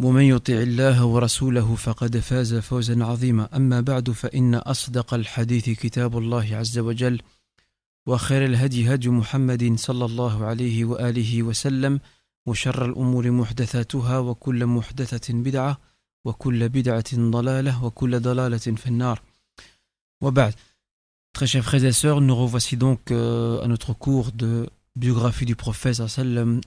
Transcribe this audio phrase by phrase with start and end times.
[0.00, 3.48] ومن يطع الله ورسوله فقد فاز فوزا عظيما.
[3.56, 7.20] أما بعد فإن أصدق الحديث كتاب الله عز وجل
[8.06, 12.00] وخير الهدي هدي محمد صلى الله عليه وآله وسلم
[12.46, 15.78] وشر الأمور محدثاتها وكل محدثة بدعة
[16.24, 19.20] وكل بدعة ضلالة وكل ضلالة في النار.
[20.20, 20.54] وبعد.
[21.32, 25.54] Très chers frères et sœurs, nous revoici donc euh, à notre cours de biographie du
[25.56, 26.00] prophète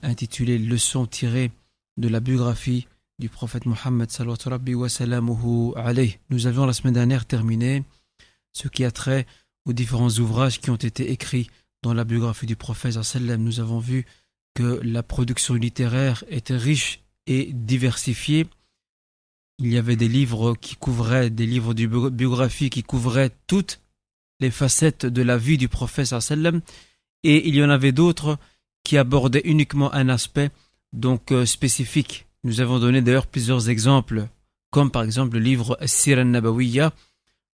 [0.02, 1.50] intitulé Leçons tirées
[1.98, 2.86] de la biographie
[3.18, 4.10] du prophète Mohammed
[5.76, 6.18] alayhi.
[6.30, 7.84] Nous avions la semaine dernière terminé
[8.52, 9.26] ce qui a trait
[9.66, 11.48] aux différents ouvrages qui ont été écrits
[11.82, 13.42] dans la biographie du prophète sallam.
[13.42, 14.06] Nous avons vu
[14.54, 18.46] que la production littéraire était riche et diversifiée.
[19.58, 23.80] Il y avait des livres qui couvraient, des livres de biographie qui couvraient toutes
[24.40, 26.60] les facettes de la vie du prophète sallam
[27.22, 28.38] et il y en avait d'autres
[28.82, 30.50] qui abordaient uniquement un aspect
[30.92, 34.28] donc euh, spécifique nous avons donné d'ailleurs plusieurs exemples,
[34.70, 36.92] comme par exemple le livre Siran Nabawiya,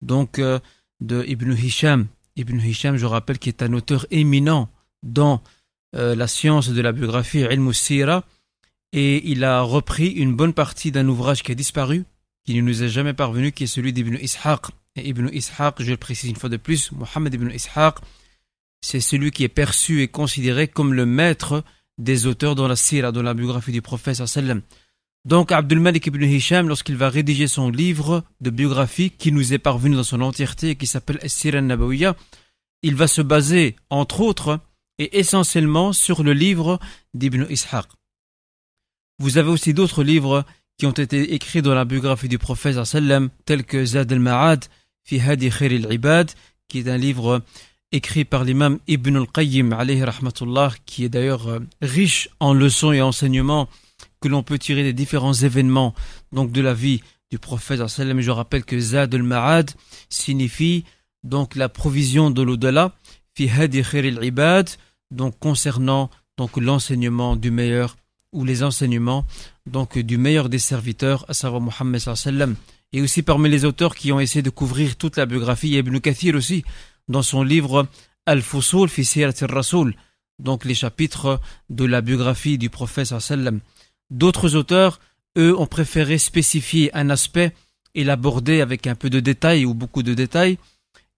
[0.01, 0.59] donc euh,
[1.01, 2.07] de Ibn Hisham.
[2.37, 4.69] Ibn Hisham, je rappelle, qui est un auteur éminent
[5.03, 5.41] dans
[5.95, 8.23] euh, la science de la biographie Ilm Sira,
[8.93, 12.05] et il a repris une bonne partie d'un ouvrage qui a disparu,
[12.45, 14.67] qui ne nous est jamais parvenu, qui est celui d'Ibn Ishaq.
[14.95, 17.97] Et Ibn Ishaq, je le précise une fois de plus, Mohammed Ibn Ishaq,
[18.81, 21.63] c'est celui qui est perçu et considéré comme le maître
[21.97, 24.61] des auteurs dans la sira, dans la biographie du prophète sallam.
[25.25, 29.57] Donc Abdul Malik ibn Hisham, lorsqu'il va rédiger son livre de biographie qui nous est
[29.57, 32.15] parvenu dans son entièreté et qui s'appelle As-Sira Nabawiya,
[32.81, 34.59] il va se baser, entre autres,
[34.99, 36.79] et essentiellement sur le livre
[37.13, 37.85] d'Ibn Ishaq.
[39.19, 40.45] Vous avez aussi d'autres livres
[40.77, 44.65] qui ont été écrits dans la biographie du prophète sallam, tels que Zad al-Ma'ad,
[45.03, 46.31] fi Hadi al-Ibad,
[46.67, 47.41] qui est un livre
[47.91, 53.01] écrit par l'imam Ibn al-Qayyim alayhi rahmatullah, qui est d'ailleurs euh, riche en leçons et
[53.01, 53.69] enseignements
[54.21, 55.93] que l'on peut tirer des différents événements
[56.31, 57.79] donc de la vie du prophète.
[57.79, 59.71] Je rappelle que Zad al-Ma'ad
[60.09, 60.85] signifie
[61.23, 62.93] donc la provision de l'au-delà,
[63.35, 64.69] fi hadi al-ibad,
[65.11, 67.95] donc concernant donc l'enseignement du meilleur
[68.33, 69.25] ou les enseignements
[69.65, 72.55] donc du meilleur des serviteurs, à savoir Mohammed sallam.
[72.93, 76.35] Et aussi parmi les auteurs qui ont essayé de couvrir toute la biographie, Ibn Kathir
[76.35, 76.63] aussi,
[77.07, 77.87] dans son livre
[78.25, 79.95] Al-Fusul fi Rasul,
[80.39, 83.59] donc les chapitres de la biographie du prophète sallam.
[84.09, 84.99] D'autres auteurs,
[85.37, 87.53] eux, ont préféré spécifier un aspect
[87.95, 90.57] et l'aborder avec un peu de détails ou beaucoup de détails.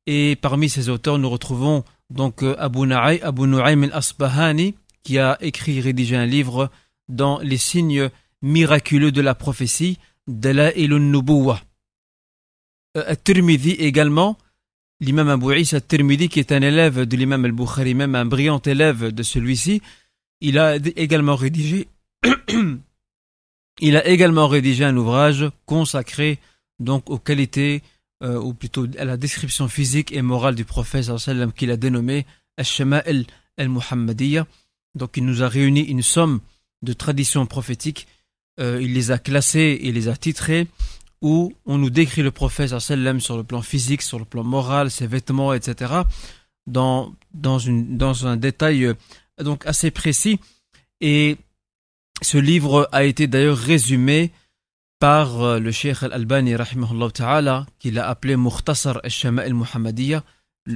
[0.08, 5.38] Et parmi ces auteurs, nous retrouvons donc euh, Abu, Na'ay, Abu Nu'aym al-Asbahani, qui a
[5.42, 6.72] écrit et rédigé un livre
[7.08, 8.10] dans les signes
[8.42, 9.98] miraculeux de la prophétie,
[10.28, 11.62] Dala'il al-Nubuwa.
[12.98, 14.38] Euh, Tirmidhi également,
[15.00, 19.12] l'imam Abu Isa Tirmidhi, qui est un élève de l'imam al-Bukhari, même un brillant élève
[19.14, 19.82] de celui-ci,
[20.42, 21.88] il a également rédigé
[23.80, 26.40] il a également rédigé un ouvrage consacré
[26.80, 27.82] donc aux qualités,
[28.24, 32.26] euh, ou plutôt à la description physique et morale du prophète sallam qu'il a dénommé
[32.58, 33.26] Al-Shama'il
[33.58, 34.48] al-Muhammadiyya.
[34.96, 36.40] Donc il nous a réuni une somme
[36.82, 38.08] de traditions prophétiques,
[38.60, 40.68] euh, il les a classées et les a titrées,
[41.22, 44.90] où on nous décrit le prophète sallam sur le plan physique, sur le plan moral,
[44.90, 45.94] ses vêtements, etc.,
[46.68, 48.94] dans, dans, une, dans un détail euh,
[49.40, 50.40] donc assez précis.
[51.02, 51.38] Et
[52.22, 54.32] ce livre a été d'ailleurs résumé
[55.00, 56.56] par euh, le Cheikh Al-Albani
[57.14, 60.24] ta'ala, qu'il a appelé Mukhtasar al-Shama'il Muhammadiyya.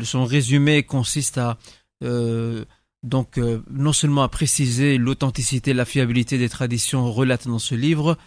[0.04, 1.58] Son résumé consiste à
[2.04, 2.66] euh,
[3.04, 3.38] donc
[3.70, 8.18] non seulement à préciser l'authenticité, la fiabilité des traditions relatées dans ce livre,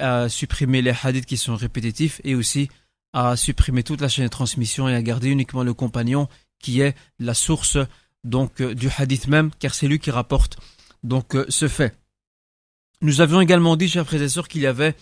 [0.00, 2.68] à, supprimer les hadiths qui sont répétitifs et aussi
[3.12, 6.28] à supprimer toute la chaîne de transmission et à garder uniquement le compagnon
[6.60, 7.78] qui est la source
[8.24, 10.56] donc du hadith même, car c'est lui qui rapporte
[11.02, 11.94] donc ce fait.
[13.02, 14.94] Nous avions également dit, chers frères et sœurs, qu'il y avait,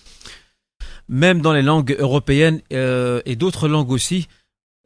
[1.08, 4.26] même dans les langues européennes euh, et d'autres langues aussi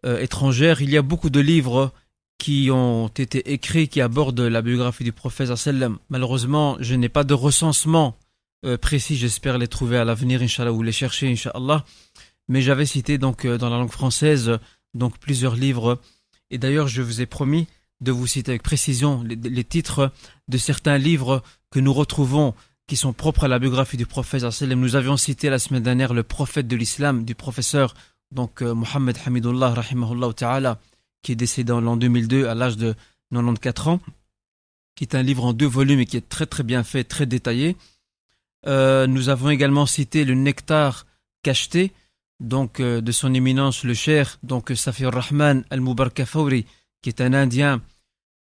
[0.05, 1.93] euh, étrangères, il y a beaucoup de livres
[2.39, 5.50] qui ont été écrits qui abordent la biographie du prophète.
[6.11, 8.25] Malheureusement, je n'ai pas de recensement euh,
[8.77, 11.85] précis, j'espère les trouver à l'avenir, inshallah, ou les chercher, inshallah.
[12.49, 14.59] Mais j'avais cité donc euh, dans la langue française
[14.95, 16.01] donc plusieurs livres.
[16.51, 17.67] Et d'ailleurs, je vous ai promis
[18.01, 20.13] de vous citer avec précision les, titres
[20.49, 22.55] de certains livres que nous retrouvons
[22.87, 24.43] qui sont propres à la biographie du prophète.
[24.63, 27.95] Nous avions cité la semaine dernière le prophète de l'islam du professeur
[28.33, 30.81] donc euh, Mohammed Hamidullah rahimahullah ta'ala
[31.23, 32.95] qui est décédé en l'an 2002 à l'âge de
[33.33, 34.01] 94 ans,
[34.95, 37.27] qui est un livre en deux volumes et qui est très très bien fait, très
[37.27, 37.77] détaillé.
[38.67, 41.07] Euh, nous avons également cité le nectar
[41.43, 41.93] cacheté,
[42.41, 46.67] donc euh, de son éminence le cher, donc Safir Rahman al-Mubarkafouri,
[47.03, 47.81] qui est un Indien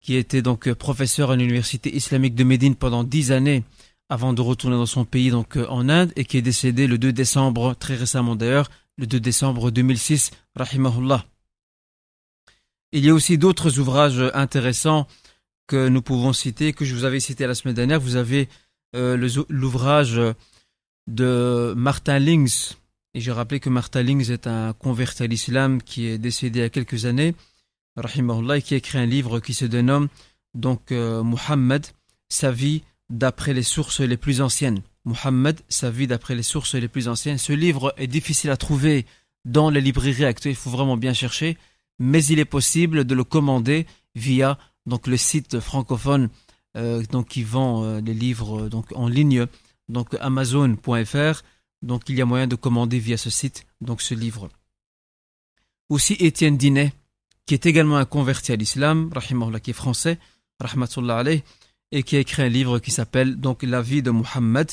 [0.00, 3.62] qui était donc professeur à l'université islamique de Médine pendant dix années
[4.08, 6.98] avant de retourner dans son pays, donc euh, en Inde, et qui est décédé le
[6.98, 11.24] 2 décembre, très récemment d'ailleurs, le 2 décembre 2006, rahimahullah.
[12.92, 15.06] Il y a aussi d'autres ouvrages intéressants
[15.66, 18.00] que nous pouvons citer, que je vous avais cité la semaine dernière.
[18.00, 18.50] Vous avez
[18.94, 20.20] l'ouvrage
[21.06, 22.74] de Martin Lings.
[23.14, 26.62] Et j'ai rappelé que Martin Lings est un converti à l'islam qui est décédé il
[26.62, 27.34] y a quelques années,
[27.96, 30.08] rahimahullah, et qui a écrit un livre qui se dénomme
[30.54, 31.86] donc euh, Muhammad,
[32.28, 34.80] sa vie d'après les sources les plus anciennes.
[35.04, 37.38] Muhammad, sa vie d'après les sources les plus anciennes.
[37.38, 39.04] Ce livre est difficile à trouver
[39.44, 41.58] dans les librairies actuelles, il faut vraiment bien chercher
[41.98, 46.28] mais il est possible de le commander via donc le site francophone euh,
[46.74, 49.46] donc qui vend euh, les livres donc en ligne
[49.88, 51.42] donc amazon.fr
[51.82, 54.48] donc il y a moyen de commander via ce site donc ce livre.
[55.88, 56.92] Aussi Étienne Dinet
[57.46, 60.18] qui est également un converti à l'islam rahimahullah qui est français
[60.60, 61.42] rahmatullah alayh
[61.90, 64.70] et qui a écrit un livre qui s'appelle donc La vie de Muhammad.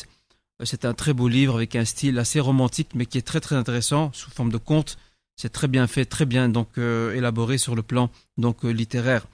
[0.62, 3.42] Euh, c'est un très beau livre avec un style assez romantique mais qui est très
[3.42, 4.98] très intéressant sous forme de conte.
[5.36, 9.26] C'est très bien fait, très bien donc euh, élaboré sur le plan donc euh, littéraire.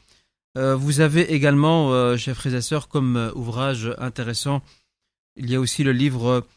[0.58, 4.62] Euh, vous avez également, chers frères et sœurs, comme ouvrage intéressant,
[5.36, 6.48] il y a aussi le livre,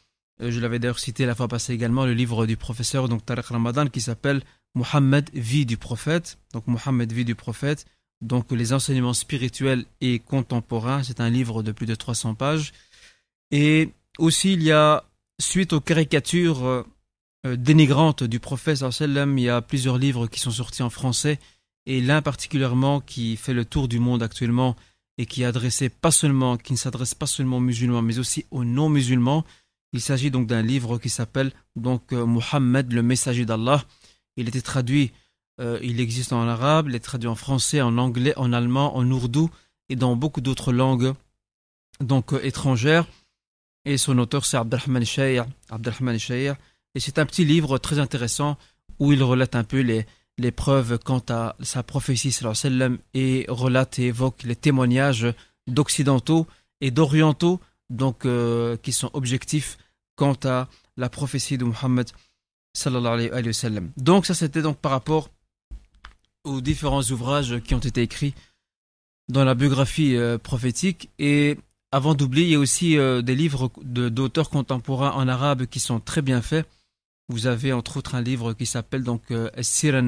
[0.41, 3.89] je l'avais d'ailleurs cité la fois passée également, le livre du professeur donc Tariq Ramadan
[3.89, 4.43] qui s'appelle
[4.75, 6.39] Mohammed, vie du prophète.
[6.53, 7.87] Donc Mohammed, vie du prophète.
[8.21, 11.03] Donc les enseignements spirituels et contemporains.
[11.03, 12.73] C'est un livre de plus de 300 pages.
[13.51, 15.05] Et aussi il y a,
[15.41, 18.81] suite aux caricatures euh, dénigrante du prophète.
[19.01, 21.39] Il y a plusieurs livres qui sont sortis en français
[21.89, 24.77] et l'un particulièrement qui fait le tour du monde actuellement
[25.17, 25.43] et qui
[26.01, 29.45] pas seulement, qui ne s'adresse pas seulement aux musulmans mais aussi aux non-musulmans.
[29.95, 33.83] Il s'agit donc d'un livre qui s'appelle donc euh, Muhammad, le messager d'Allah.
[34.37, 35.13] Il était traduit,
[35.61, 39.11] euh, il existe en arabe, il est traduit en français, en anglais, en allemand, en
[39.11, 39.51] ourdou
[39.89, 41.15] et dans beaucoup d'autres langues
[42.01, 43.07] donc étrangères.
[43.87, 44.59] Et son auteur c'est.
[44.59, 45.47] Abdelrahman Shayr
[46.95, 48.59] et c'est un petit livre très intéressant
[48.99, 50.05] où il relate un peu les,
[50.39, 55.27] les preuves quant à sa prophétie sallam, et relate et évoque les témoignages
[55.67, 56.47] d'occidentaux
[56.81, 59.79] et d'orientaux donc euh, qui sont objectifs
[60.17, 62.11] quant à la prophétie de Muhammad.
[63.97, 65.31] Donc ça c'était donc par rapport
[66.45, 68.35] aux différents ouvrages qui ont été écrits
[69.29, 71.59] dans la biographie euh, prophétique et
[71.91, 76.01] avant d'oublier, il y a aussi euh, des livres d'auteurs contemporains en arabe qui sont
[76.01, 76.69] très bien faits
[77.29, 80.03] vous avez entre autres un livre qui s'appelle donc euh, al-Asila,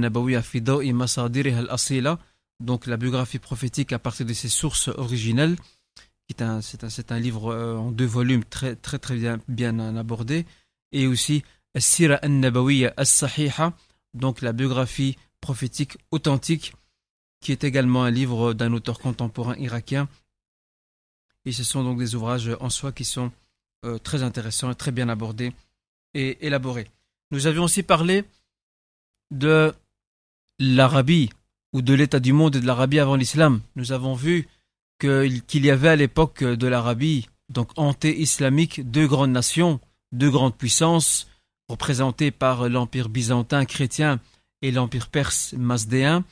[2.60, 5.56] donc la biographie prophétique à partir de ses sources originelles.
[6.28, 6.60] C'est un,
[7.08, 9.16] un, livre euh, en deux volumes très très très
[9.48, 10.46] bien, abordé.
[10.92, 11.42] Et aussi
[11.76, 13.74] Sira al-Nabawiya al-Sahiha,
[14.14, 16.74] donc la biographie prophétique authentique,
[17.40, 20.08] qui est également un livre d'un auteur contemporain irakien.
[21.44, 23.32] Et ce sont donc des ouvrages en soi qui sont
[23.84, 25.52] euh, très intéressants et très bien abordés
[26.14, 26.90] et élaborés.
[27.32, 28.24] Nous avions aussi parlé
[29.30, 29.72] de
[30.58, 31.30] l'Arabie
[31.72, 33.60] ou de l'état du monde et de l'Arabie avant l'islam.
[33.76, 34.48] Nous avons vu
[34.98, 39.80] qu'il y avait à l'époque de l'Arabie, donc anté-islamique, deux grandes nations,
[40.12, 41.28] deux grandes puissances,
[41.68, 44.20] représentées par l'Empire byzantin chrétien
[44.60, 46.24] et l'Empire perse masdéen.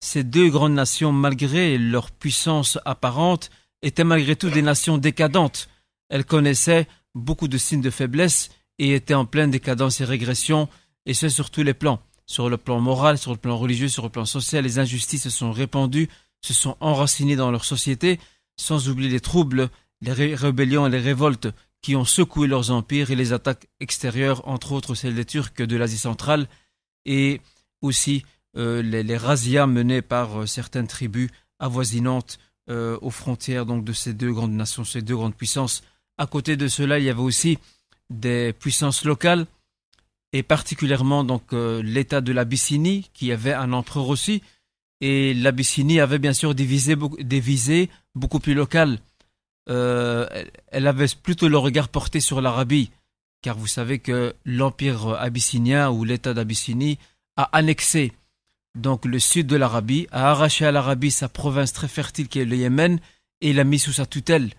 [0.00, 3.50] Ces deux grandes nations, malgré leur puissance apparente,
[3.82, 5.68] étaient malgré tout des nations décadentes.
[6.08, 10.68] Elles connaissaient beaucoup de signes de faiblesse et était en pleine décadence et régression,
[11.06, 12.00] et ce sur tous les plans.
[12.26, 15.30] Sur le plan moral, sur le plan religieux, sur le plan social, les injustices se
[15.30, 16.08] sont répandues,
[16.40, 18.18] se sont enracinées dans leur société,
[18.56, 21.48] sans oublier les troubles, les rébellions et les révoltes
[21.82, 25.76] qui ont secoué leurs empires et les attaques extérieures, entre autres celles des Turcs de
[25.76, 26.48] l'Asie centrale,
[27.04, 27.40] et
[27.80, 28.24] aussi
[28.56, 33.92] euh, les, les razzias menées par euh, certaines tribus avoisinantes euh, aux frontières donc de
[33.92, 35.84] ces deux grandes nations, ces deux grandes puissances.
[36.18, 37.58] À côté de cela, il y avait aussi
[38.10, 39.46] des puissances locales
[40.32, 44.42] et particulièrement donc euh, l'État de l'Abyssinie qui avait un empereur aussi
[45.00, 48.98] Et l'Abyssinie avait bien sûr des visées, beaucoup plus locales.
[49.68, 50.26] Euh,
[50.68, 52.90] elle avait plutôt le regard porté sur l'Arabie,
[53.42, 56.98] car vous savez que l'empire abyssinien ou l'État d'Abyssinie
[57.36, 58.12] a annexé
[58.76, 62.44] donc le sud de l'Arabie, a arraché à l'Arabie sa province très fertile qui est
[62.44, 63.00] le Yémen
[63.40, 64.52] et l'a mis sous sa tutelle.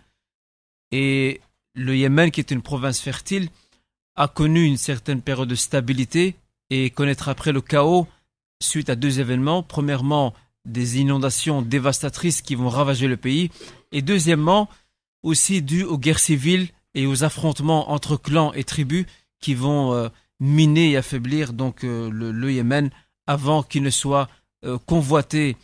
[0.92, 1.42] Et
[1.78, 3.50] le Yémen, qui est une province fertile,
[4.16, 6.36] a connu une certaine période de stabilité
[6.70, 8.08] et connaîtra après le chaos
[8.62, 9.62] suite à deux événements.
[9.62, 10.34] Premièrement,
[10.66, 13.52] des inondations dévastatrices qui vont ravager le pays.
[13.92, 14.68] Et deuxièmement,
[15.24, 19.06] aussi dû aux guerres civiles et aux affrontements entre clans et tribus
[19.40, 22.90] qui vont euh, miner et affaiblir donc euh, le, Yémen
[23.28, 24.30] avant qu'il ne soit
[24.66, 25.58] euh, convoité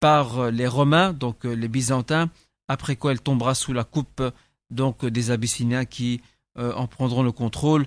[0.00, 2.30] par les Romains, donc les Byzantins,
[2.68, 4.22] après quoi elle tombera sous la coupe
[4.70, 6.20] donc des Abyssiniens qui
[6.56, 7.86] en prendront le contrôle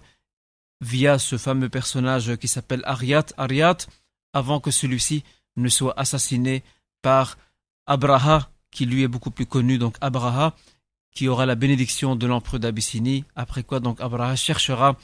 [0.81, 3.77] via ce fameux personnage qui s'appelle Ariat, Ariat,
[4.33, 5.23] avant que celui-ci
[5.55, 6.63] ne soit assassiné
[7.01, 7.37] par
[7.85, 10.55] Abraha, qui lui est beaucoup plus connu, donc Abraha,
[11.13, 14.97] qui aura la bénédiction de l'empereur d'Abyssinie, après quoi donc Abraha cherchera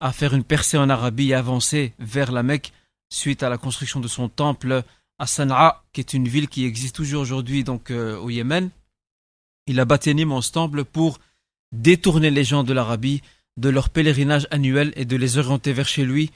[0.00, 2.72] à faire une percée en Arabie et avancer vers la Mecque
[3.10, 4.82] suite à la construction de son temple
[5.18, 8.70] à Sana'a, qui est une ville qui existe toujours aujourd'hui donc euh, au Yémen.
[9.66, 11.20] Il a bâti un temple pour
[11.72, 13.22] détourner les gens de l'Arabie
[13.56, 16.30] de leur pèlerinage annuel et de les orienter vers chez lui.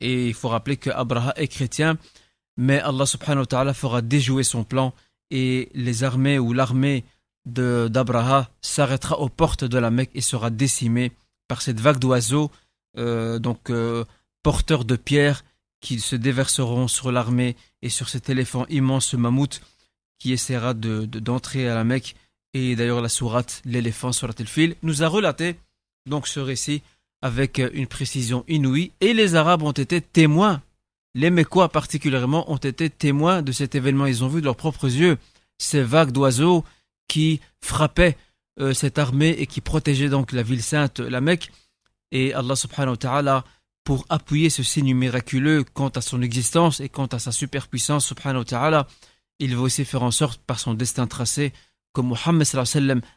[0.00, 1.96] Et il faut rappeler que Abraha est chrétien,
[2.56, 4.92] mais Allah subhanahu wa ta'ala fera déjouer son plan
[5.30, 7.04] et les armées ou l'armée
[7.46, 11.12] d'Abraha s'arrêtera aux portes de la Mecque et sera décimée
[11.48, 12.50] par cette vague d'oiseaux,
[12.96, 14.04] euh, donc euh,
[14.42, 15.44] porteurs de pierres,
[15.80, 19.60] qui se déverseront sur l'armée et sur cet éléphant immense, mammouth,
[20.18, 22.16] qui essaiera d'entrer à la Mecque.
[22.54, 25.56] Et d'ailleurs, la sourate, l'éléphant, surat el-fil, nous a relaté
[26.08, 26.82] donc ce récit
[27.20, 28.92] avec une précision inouïe.
[29.00, 30.62] Et les Arabes ont été témoins,
[31.14, 34.06] les Mécois particulièrement, ont été témoins de cet événement.
[34.06, 35.18] Ils ont vu de leurs propres yeux
[35.58, 36.64] ces vagues d'oiseaux
[37.08, 38.16] qui frappaient
[38.60, 41.50] euh, cette armée et qui protégeaient donc la ville sainte, la Mecque.
[42.12, 43.44] Et Allah subhanahu wa ta'ala,
[43.82, 48.38] pour appuyer ce signe miraculeux quant à son existence et quant à sa superpuissance, subhanahu
[48.40, 48.86] wa ta'ala,
[49.40, 51.52] il va aussi faire en sorte, par son destin tracé,
[51.94, 52.46] que Mohammed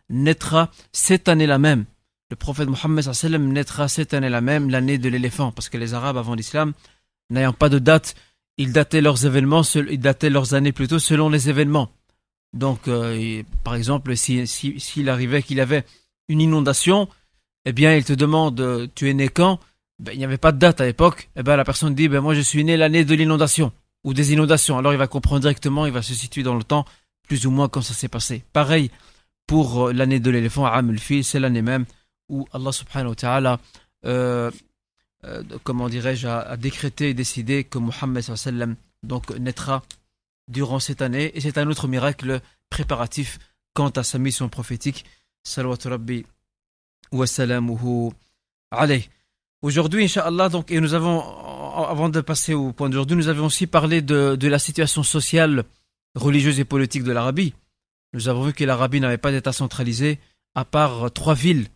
[0.09, 1.85] naîtra cette année-là même.
[2.29, 3.05] Le prophète Mohammed
[3.39, 6.73] naîtra cette année-là même, l'année de l'éléphant, parce que les Arabes avant l'islam,
[7.29, 8.15] n'ayant pas de date,
[8.57, 11.89] ils dataient leurs événements, ils dataient leurs années plutôt selon les événements.
[12.53, 15.85] Donc, euh, par exemple, s'il si, arrivait qu'il avait
[16.27, 17.07] une inondation,
[17.65, 19.59] eh bien, il te demande, euh, tu es né quand?
[19.99, 21.29] Ben, Il n'y avait pas de date à l'époque.
[21.35, 23.71] Eh bien, la personne dit, ben, moi, je suis né l'année de l'inondation
[24.03, 24.77] ou des inondations.
[24.77, 26.85] Alors, il va comprendre directement, il va se situer dans le temps,
[27.27, 28.43] plus ou moins quand ça s'est passé.
[28.53, 28.91] Pareil
[29.45, 31.85] pour euh, l'année de l'éléphant, Amul c'est l'année même
[32.29, 33.59] où Allah subhanahu wa ta'ala,
[35.63, 39.83] comment dirais-je, a, décrété et décidé que Muhammad sallam donc naîtra
[40.47, 41.31] durant cette année.
[41.35, 43.39] Et c'est un autre miracle préparatif
[43.73, 45.05] quant à sa mission prophétique.
[45.43, 46.25] Salawatu Rabbi
[47.11, 48.11] wa salamuhu
[48.71, 49.09] alayh.
[49.61, 53.65] Aujourd'hui, Inch'Allah, donc, et nous avons, avant de passer au point d'aujourd'hui, nous avons aussi
[53.65, 55.63] parlé de, la situation sociale,
[56.17, 57.53] religieuse et politique de l'Arabie.
[58.13, 60.19] Nous avons vu que l'Arabie n'avait pas d'État centralisé,
[60.55, 61.67] à part trois villes,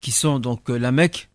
[0.00, 1.28] qui sont donc la Mecque,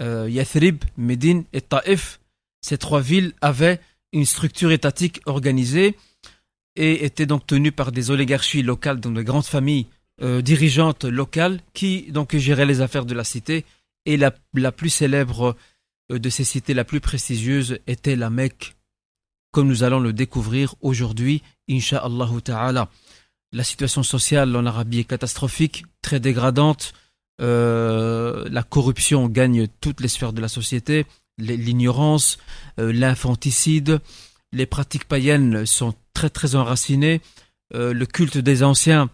[0.00, 2.20] euh, Yathrib, Médine et Taïf.
[2.60, 3.80] Ces trois villes avaient
[4.12, 5.96] une structure étatique organisée
[6.76, 9.86] et était donc tenue par des oligarchies locales, donc de grandes familles
[10.22, 13.64] euh, dirigeantes locales qui donc géraient les affaires de la cité.
[14.04, 15.56] Et la, la plus célèbre
[16.10, 18.74] euh, de ces cités, la plus prestigieuse, était la Mecque,
[19.52, 22.88] comme nous allons le découvrir aujourd'hui, Inch'Allah ta'ala.
[23.52, 26.94] La situation sociale en Arabie est catastrophique, très dégradante.
[27.40, 31.06] Euh, la corruption gagne toutes les sphères de la société
[31.38, 32.38] l'ignorance,
[32.78, 34.00] euh, l'infanticide,
[34.52, 37.20] les pratiques païennes sont très très enracinées,
[37.74, 39.08] euh, le culte des anciens,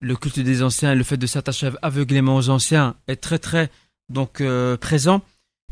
[0.00, 3.70] le culte des anciens et le fait de s'attacher aveuglément aux anciens est très très
[4.10, 4.42] donc
[4.80, 5.22] présent.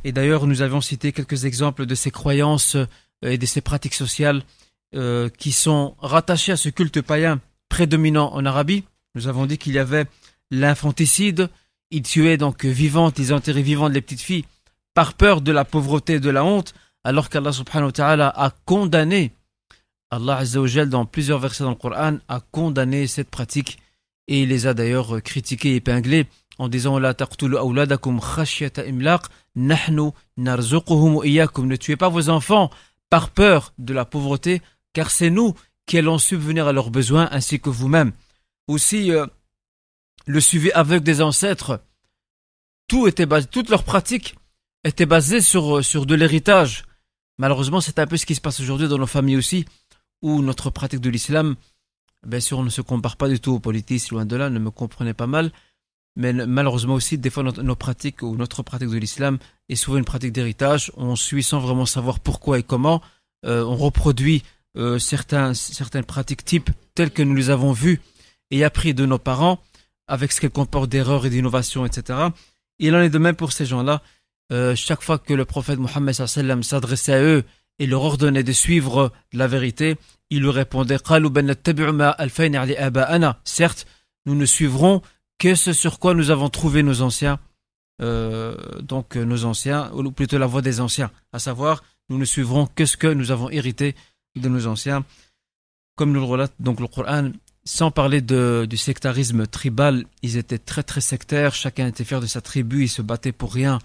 [0.03, 2.77] Et d'ailleurs, nous avons cité quelques exemples de ces croyances
[3.23, 4.43] et de ces pratiques sociales
[5.38, 8.85] qui sont rattachées à ce culte païen prédominant en Arabie.
[9.15, 10.07] Nous avons dit qu'il y avait
[10.50, 11.49] l'infanticide,
[11.91, 14.45] ils tuaient donc vivantes, ils enterraient vivantes les petites filles
[14.95, 16.75] par peur de la pauvreté et de la honte,
[17.05, 19.33] alors qu'Allah subhanahu wa ta'ala a condamné,
[20.11, 23.79] Allah azza dans plusieurs versets dans le Coran, a condamné cette pratique
[24.29, 26.26] et il les a d'ailleurs critiqués et épinglés
[26.59, 29.23] en disant La taqtulu awladakum khashyata imlaq,
[29.55, 31.67] nahnu narzuquhum iyyakum.
[31.67, 32.71] Ne tuez pas vos enfants
[33.11, 34.62] par peur de la pauvreté,
[34.97, 35.53] car c'est nous
[35.85, 38.12] qui allons subvenir à leurs besoins ainsi que vous-même.
[38.67, 39.26] Aussi, euh,
[40.25, 41.83] le suivi aveugle des ancêtres,
[42.88, 44.37] tout était basé, toutes leurs pratiques
[44.85, 46.87] était basé sur, sur de l'héritage.
[47.37, 49.67] Malheureusement, c'est un peu ce qui se passe aujourd'hui dans nos familles aussi,
[50.23, 51.57] où notre pratique de l'islam,
[52.26, 54.59] bien sûr, on ne se compare pas du tout aux politistes, loin de là, ne
[54.59, 55.53] me comprenez pas mal.
[56.17, 59.37] Mais malheureusement aussi, des fois, nos pratiques ou notre pratique de l'islam
[59.69, 60.91] est souvent une pratique d'héritage.
[60.97, 63.03] On suit sans vraiment savoir pourquoi et comment.
[63.45, 64.43] Euh, on reproduit
[64.76, 68.00] euh, certains, certaines pratiques types telles que nous les avons vues
[68.50, 69.61] et appris de nos parents,
[70.06, 72.18] avec ce qu'elles comportent d'erreurs et d'innovations, etc.
[72.78, 74.02] Il en est de même pour ces gens-là.
[74.52, 77.45] Euh, chaque fois que le prophète Mohammed s'adressait à eux
[77.78, 79.97] et leur ordonnait de suivre la vérité,
[80.30, 80.99] il leur répondait
[83.45, 83.87] Certes,
[84.26, 85.02] nous ne suivrons
[85.38, 87.38] que ce sur quoi nous avons trouvé nos anciens,
[88.00, 92.66] euh, donc nos anciens, ou plutôt la voie des anciens, à savoir, nous ne suivrons
[92.66, 93.95] que ce que nous avons hérité
[94.37, 95.05] de nos anciens,
[95.97, 97.33] comme nous le relate donc le Coran.
[97.64, 102.40] Sans parler du sectarisme tribal, ils étaient très très sectaires, chacun était fier de sa
[102.40, 103.81] tribu, ils se battaient pour rien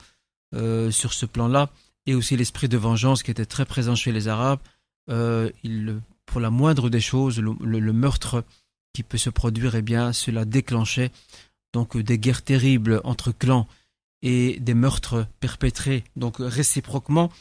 [0.54, 1.70] euh, sur ce plan-là,
[2.06, 4.60] et aussi l'esprit de vengeance qui était très présent chez les Arabes.
[5.10, 5.50] Euh,
[6.28, 8.44] pour la moindre des choses, le meurtre
[8.94, 11.12] qui peut se produire, eh bien, cela déclenchait
[11.74, 13.68] donc des guerres terribles entre clans
[14.22, 17.32] et des meurtres perpétrés donc réciproquement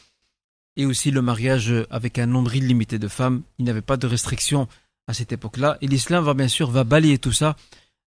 [0.77, 3.43] et aussi le mariage avec un nombre illimité de femmes.
[3.59, 4.67] Il n'y avait pas de restriction
[5.07, 5.77] à cette époque-là.
[5.81, 7.55] Et l'islam va bien sûr va balayer tout ça,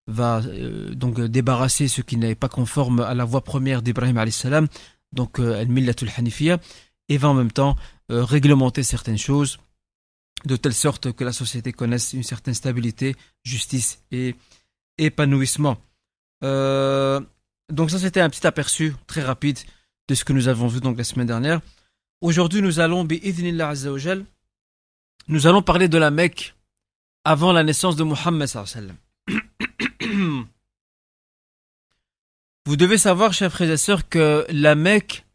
[0.06, 4.68] va euh, donc débarrasser ce qui n'est pas conforme à la voie première d'Ibrahim salam,
[5.12, 6.59] donc euh, al-millatul hanifiya,
[7.09, 7.77] et va en même temps
[8.11, 9.59] euh, réglementer certaines choses
[10.44, 14.35] de telle sorte que la société connaisse une certaine stabilité, justice et
[14.98, 15.79] épanouissement.
[16.42, 17.20] Euh,
[17.72, 19.59] donc ça c'était un petit aperçu très rapide
[20.09, 21.61] de ce que nous avons vu donc la semaine dernière.
[22.20, 23.07] Aujourd'hui nous allons,
[25.29, 26.55] nous allons parler de la Mecque
[27.24, 28.48] avant la naissance de Mohammed
[32.66, 35.27] Vous devez savoir, chers frères et sœurs, que la Mecque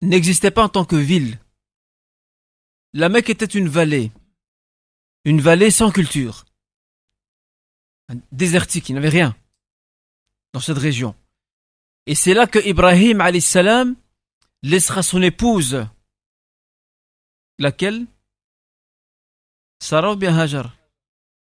[0.00, 1.38] n'existait pas en tant que ville.
[2.94, 4.12] La Mecque était une vallée,
[5.24, 6.44] une vallée sans culture,
[8.32, 9.36] désertique, il n'y avait rien
[10.52, 11.14] dans cette région.
[12.06, 13.96] Et c'est là que Ibrahim salam
[14.64, 15.86] laissera son épouse,
[17.58, 18.06] laquelle?
[19.78, 20.74] Sarah ou bien Hajar?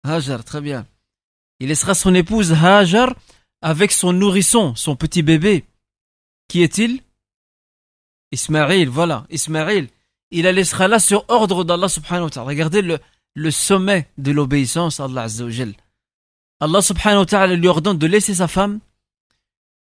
[0.04, 0.88] Hajar, très bien.
[1.60, 3.14] Il laissera son épouse Hajar
[3.62, 5.66] avec son nourrisson, son petit bébé.
[6.48, 7.04] Qui est-il?
[8.32, 9.90] Ismaël, voilà, Ismaël
[10.32, 12.48] il la laissera là sur ordre d'Allah subhanahu wa ta'ala.
[12.48, 13.00] Regardez le,
[13.34, 15.46] le sommet de l'obéissance à Allah azza
[16.62, 18.80] Allah subhanahu wa ta'ala lui ordonne de laisser sa femme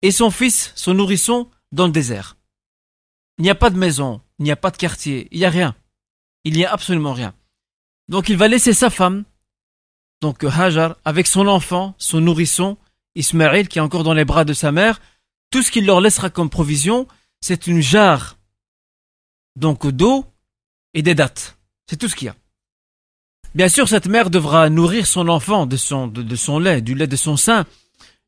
[0.03, 2.37] et son fils, son nourrisson, dans le désert.
[3.41, 5.51] Il n'y a pas de maison, il n'y a pas de quartier, il n'y a
[5.51, 5.75] rien.
[6.45, 7.33] Il n'y a absolument rien.
[8.07, 9.25] Donc il va laisser sa femme,
[10.21, 12.77] donc Hajar, avec son enfant, son nourrisson,
[13.15, 15.01] Ismaël, qui est encore dans les bras de sa mère.
[15.51, 17.09] Tout ce qu'il leur laissera comme provision,
[17.41, 18.37] c'est une jarre
[19.57, 20.27] donc d'eau
[20.93, 21.57] et des dates.
[21.89, 22.37] C'est tout ce qu'il y a.
[23.55, 27.07] Bien sûr, cette mère devra nourrir son enfant de son, de, son lait, du lait
[27.07, 27.65] de son sein,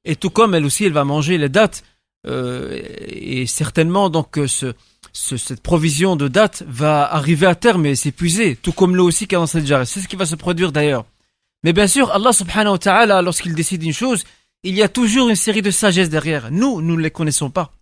[0.06, 1.84] et tout comme elle aussi, elle va manger les dates,
[2.26, 4.74] euh, et certainement donc ce,
[5.12, 9.34] cette provision de dates va arriver à terme et s'épuiser, tout comme l'eau aussi qui
[9.34, 9.86] dans cette jarre.
[9.86, 11.04] C'est ce qui va se produire d'ailleurs.
[11.64, 14.24] Mais bien sûr, Allah subhanahu wa ta'ala, lorsqu'il décide une chose,
[14.62, 16.50] il y a toujours une série de sagesse derrière.
[16.50, 17.72] Nous, nous ne les connaissons pas.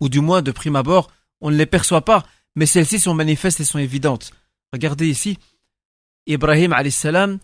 [0.00, 2.24] Ou du moins, de prime abord, on ne les perçoit pas
[2.56, 4.32] mais celles-ci sont manifestes et sont évidentes.
[4.72, 5.38] Regardez ici,
[6.26, 7.38] Ibrahim salam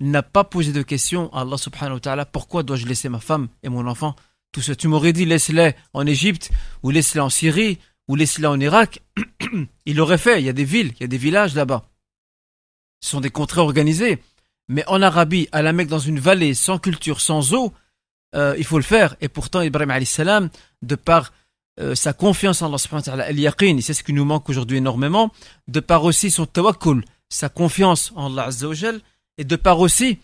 [0.00, 3.48] n'a pas posé de question à Allah subhanahu wa ta'ala pourquoi dois-je laisser ma femme
[3.62, 4.16] et mon enfant
[4.54, 6.52] Tout ce tu m'aurais dit laisse-les en Égypte
[6.84, 9.02] ou laisse-les en Syrie ou laisse-les en Irak.
[9.84, 11.84] il l'aurait fait, il y a des villes, il y a des villages là-bas.
[13.00, 14.22] Ce sont des contrées organisées.
[14.68, 17.74] Mais en Arabie, à la Mecque, dans une vallée, sans culture, sans eau,
[18.36, 19.16] euh, il faut le faire.
[19.20, 20.48] Et pourtant, Ibrahim salam,
[20.82, 21.32] de par
[21.80, 25.32] euh, sa confiance en Allah al-yaqin, c'est ce qui nous manque aujourd'hui énormément,
[25.66, 28.50] de par aussi son tawakkul, sa confiance en Allah
[29.36, 30.20] et de par aussi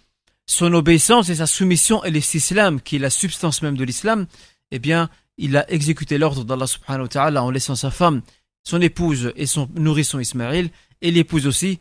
[0.50, 4.26] son obéissance et sa soumission et l'islam, qui est la substance même de l'islam,
[4.72, 5.08] eh bien,
[5.38, 8.22] il a exécuté l'ordre d'Allah subhanahu wa ta'ala en laissant sa femme,
[8.64, 10.70] son épouse et son nourrisson Ismaël,
[11.02, 11.78] et l'épouse aussi,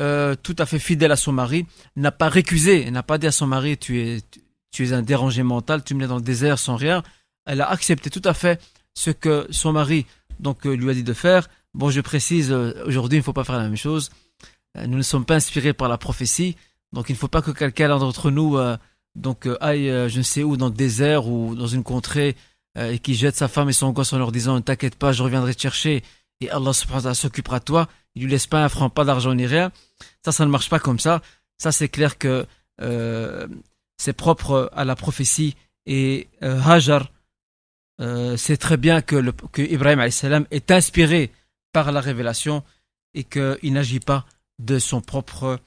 [0.00, 1.64] euh, tout à fait fidèle à son mari,
[1.96, 4.20] n'a pas récusé, n'a pas dit à son mari, tu es,
[4.70, 7.02] tu es un dérangé mental, tu me mets dans le désert sans rien.
[7.46, 8.60] Elle a accepté tout à fait
[8.92, 10.04] ce que son mari
[10.40, 11.48] donc euh, lui a dit de faire.
[11.72, 14.10] Bon, je précise, euh, aujourd'hui, il ne faut pas faire la même chose.
[14.76, 16.56] Nous ne sommes pas inspirés par la prophétie,
[16.92, 18.58] donc il ne faut pas que quelqu'un d'entre nous
[19.16, 22.36] donc aille je ne sais où dans le désert ou dans une contrée
[22.76, 25.22] et qui jette sa femme et son gosse en leur disant ne t'inquiète pas, je
[25.22, 26.02] reviendrai te chercher
[26.40, 27.88] et Allah s'occupera de toi.
[28.14, 29.72] Il lui laisse pas un franc, pas d'argent ni rien.
[30.24, 31.20] Ça, ça ne marche pas comme ça.
[31.58, 32.46] Ça, c'est clair que
[33.98, 37.08] c'est propre à la prophétie et Hajar
[38.00, 41.32] euh, c'est très bien que, que Ibrahim salam est inspiré
[41.72, 42.64] par la révélation
[43.14, 44.24] et qu'il n'agit pas
[44.58, 45.58] de son propre,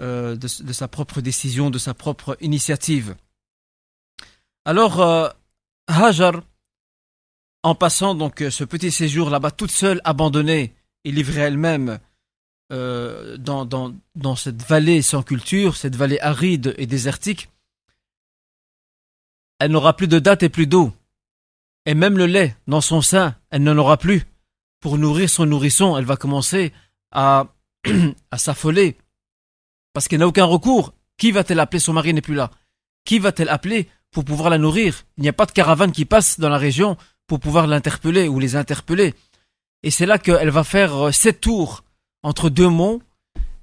[0.00, 3.14] euh, de, sa propre décision, de sa propre initiative.
[4.64, 5.28] Alors, euh,
[5.86, 6.42] Hajar,
[7.62, 11.98] en passant donc euh, ce petit séjour là-bas toute seule, abandonnée et livrée elle-même
[12.70, 13.64] dans,
[14.16, 17.48] dans, cette vallée sans culture, cette vallée aride et désertique,
[19.60, 20.92] elle n'aura plus de date et plus d'eau.
[21.86, 24.24] Et même le lait dans son sein, elle n'en aura plus.
[24.80, 26.72] Pour nourrir son nourrisson, elle va commencer
[27.12, 27.46] à,
[28.32, 28.96] à s'affoler.
[29.94, 30.92] Parce qu'elle n'a aucun recours.
[31.16, 32.50] Qui va-t-elle appeler Son mari n'est plus là.
[33.06, 35.04] Qui va-t-elle appeler pour pouvoir la nourrir?
[35.16, 38.38] Il n'y a pas de caravane qui passe dans la région pour pouvoir l'interpeller ou
[38.38, 39.14] les interpeller.
[39.82, 41.84] Et c'est là qu'elle va faire euh, sept tours
[42.22, 43.00] entre deux monts,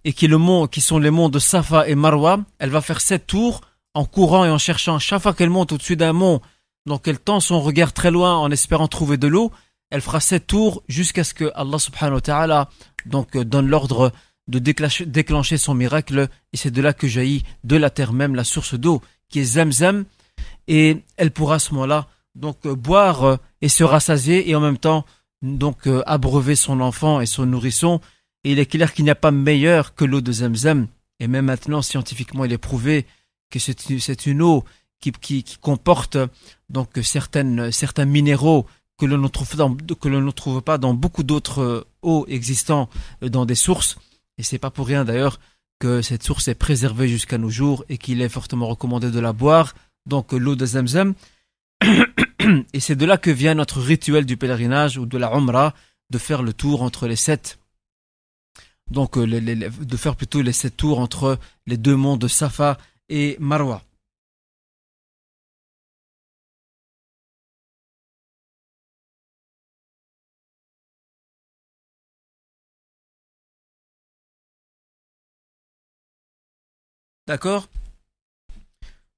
[0.03, 2.39] et qui, le mont, qui sont les monts de Safa et Marwa.
[2.59, 3.61] Elle va faire sept tours
[3.93, 4.99] en courant et en cherchant.
[4.99, 6.41] Chaque fois qu'elle monte au-dessus d'un mont,
[6.85, 9.51] donc elle tend son regard très loin en espérant trouver de l'eau,
[9.89, 12.69] elle fera sept tours jusqu'à ce que Allah subhanahu wa ta'ala
[13.05, 14.11] donc euh, donne l'ordre
[14.47, 18.43] de déclencher son miracle et c'est de là que jaillit de la terre même la
[18.43, 20.06] source d'eau qui est Zamzam
[20.67, 24.60] et elle pourra à ce moment-là donc euh, boire euh, et se rassasier et en
[24.60, 25.06] même temps
[25.41, 27.99] donc abreuver son enfant et son nourrisson
[28.43, 30.88] et il est clair qu'il n'y a pas meilleur que l'eau de Zamzam
[31.19, 33.06] et même maintenant scientifiquement il est prouvé
[33.49, 34.63] que c'est une eau
[35.01, 36.17] qui, comporte
[36.69, 38.65] donc certaines, certains minéraux
[38.97, 39.49] que l'on ne trouve,
[39.99, 42.88] que l'on ne trouve pas dans beaucoup d'autres euh, eaux existant
[43.23, 43.97] euh, dans des sources.
[44.41, 45.39] Et c'est pas pour rien d'ailleurs
[45.80, 49.34] que cette source est préservée jusqu'à nos jours et qu'il est fortement recommandé de la
[49.34, 49.75] boire,
[50.08, 51.13] donc l'eau de Zamzam.
[52.73, 55.75] Et c'est de là que vient notre rituel du pèlerinage ou de la Umrah,
[56.10, 57.60] de faire le tour entre les sept.
[58.89, 63.38] Donc euh, de faire plutôt les sept tours entre les deux monts de Safa et
[63.39, 63.84] Marwa.
[77.31, 77.69] D'accord?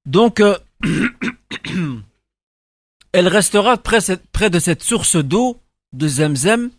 [0.05, 0.55] Donc, euh,
[3.11, 5.59] elle restera près, de cette source d'eau
[5.93, 6.69] de Zemzem,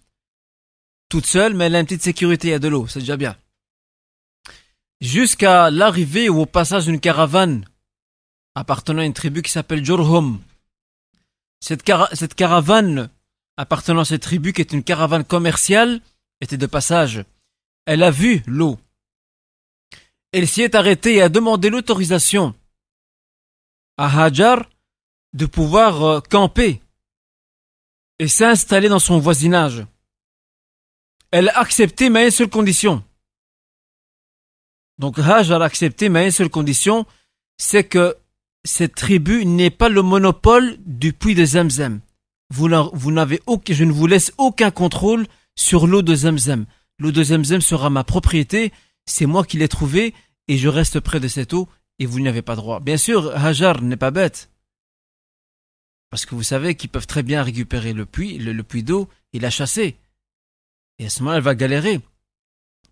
[1.08, 3.16] toute seule, mais elle a une petite sécurité, il y a de l'eau, c'est déjà
[3.16, 3.36] bien.
[5.00, 7.64] Jusqu'à l'arrivée ou au passage d'une caravane
[8.54, 10.40] appartenant à une tribu qui s'appelle Jorhum.
[11.58, 11.82] Cette
[12.36, 13.10] caravane
[13.56, 16.00] appartenant à cette tribu, qui est une caravane commerciale,
[16.40, 17.24] était de passage.
[17.86, 18.78] Elle a vu l'eau.
[20.34, 22.56] Elle s'y est arrêtée et a demandé l'autorisation
[23.96, 24.68] à Hajar
[25.32, 26.82] de pouvoir euh, camper
[28.18, 29.86] et s'installer dans son voisinage.
[31.30, 33.04] Elle a accepté, mais une seule condition.
[34.98, 37.06] Donc Hajar a accepté, mais une seule condition,
[37.56, 38.16] c'est que
[38.64, 42.00] cette tribu n'est pas le monopole du puits de Zemzem.
[42.50, 46.66] Vous, vous n'avez aucun, je ne vous laisse aucun contrôle sur l'eau de Zemzem.
[46.98, 48.72] L'eau de Zemzem sera ma propriété,
[49.06, 50.14] c'est moi qui l'ai trouvée
[50.48, 52.80] et je reste près de cette eau et vous n'y avez pas droit.
[52.80, 54.50] Bien sûr, Hajar n'est pas bête.
[56.10, 59.38] Parce que vous savez qu'ils peuvent très bien récupérer le puits, le, puits d'eau et
[59.38, 59.96] la chasser.
[60.98, 62.00] Et à ce moment-là, elle va galérer.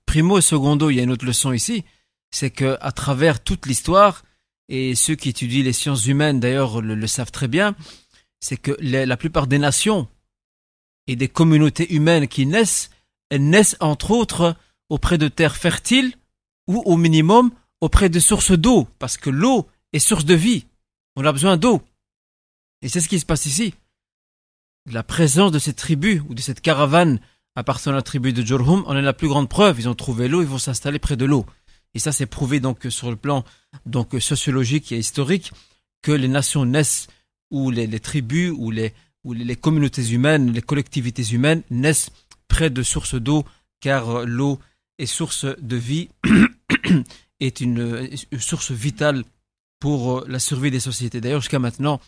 [0.06, 1.84] Primo et secondo, il y a une autre leçon ici,
[2.30, 4.24] c'est que à travers toute l'histoire,
[4.68, 7.76] et ceux qui étudient les sciences humaines d'ailleurs le, savent très bien,
[8.40, 10.08] c'est que la plupart des nations
[11.06, 12.90] et des communautés humaines qui naissent,
[13.30, 14.56] elles naissent entre autres
[14.92, 16.12] auprès de terres fertiles
[16.68, 17.50] ou au minimum
[17.80, 20.66] auprès de sources d'eau, parce que l'eau est source de vie.
[21.16, 21.80] On a besoin d'eau.
[22.82, 23.74] Et c'est ce qui se passe ici.
[24.90, 27.20] La présence de cette tribu ou de cette caravane
[27.54, 29.80] appartenant à la tribu de Jorhum en est la plus grande preuve.
[29.80, 31.46] Ils ont trouvé l'eau, ils vont s'installer près de l'eau.
[31.94, 33.44] Et ça, c'est prouvé donc sur le plan
[33.86, 35.52] donc sociologique et historique
[36.02, 37.06] que les nations naissent
[37.50, 38.92] ou les, tribus ou les
[39.24, 42.10] ou les communautés humaines, les collectivités humaines naissent
[42.48, 43.44] près de sources d'eau,
[43.80, 44.58] car l'eau
[45.06, 46.08] source de vie,
[47.40, 49.24] est une, source vitale
[49.78, 51.20] pour euh, la survie des sociétés.
[51.20, 52.00] D'ailleurs, jusqu'à maintenant,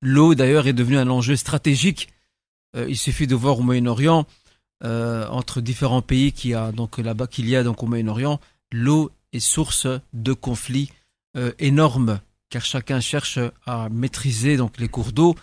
[0.00, 2.08] l'eau d'ailleurs est devenue un enjeu stratégique.
[2.76, 4.26] Euh, il suffit de voir au Moyen-Orient,
[4.84, 8.40] euh, entre différents pays qu'il y a donc là-bas qu'il y a donc au Moyen-Orient,
[8.72, 10.90] l'eau est source de conflits
[11.58, 12.20] énormes,
[12.50, 15.34] car chacun cherche à maîtriser donc les cours d'eau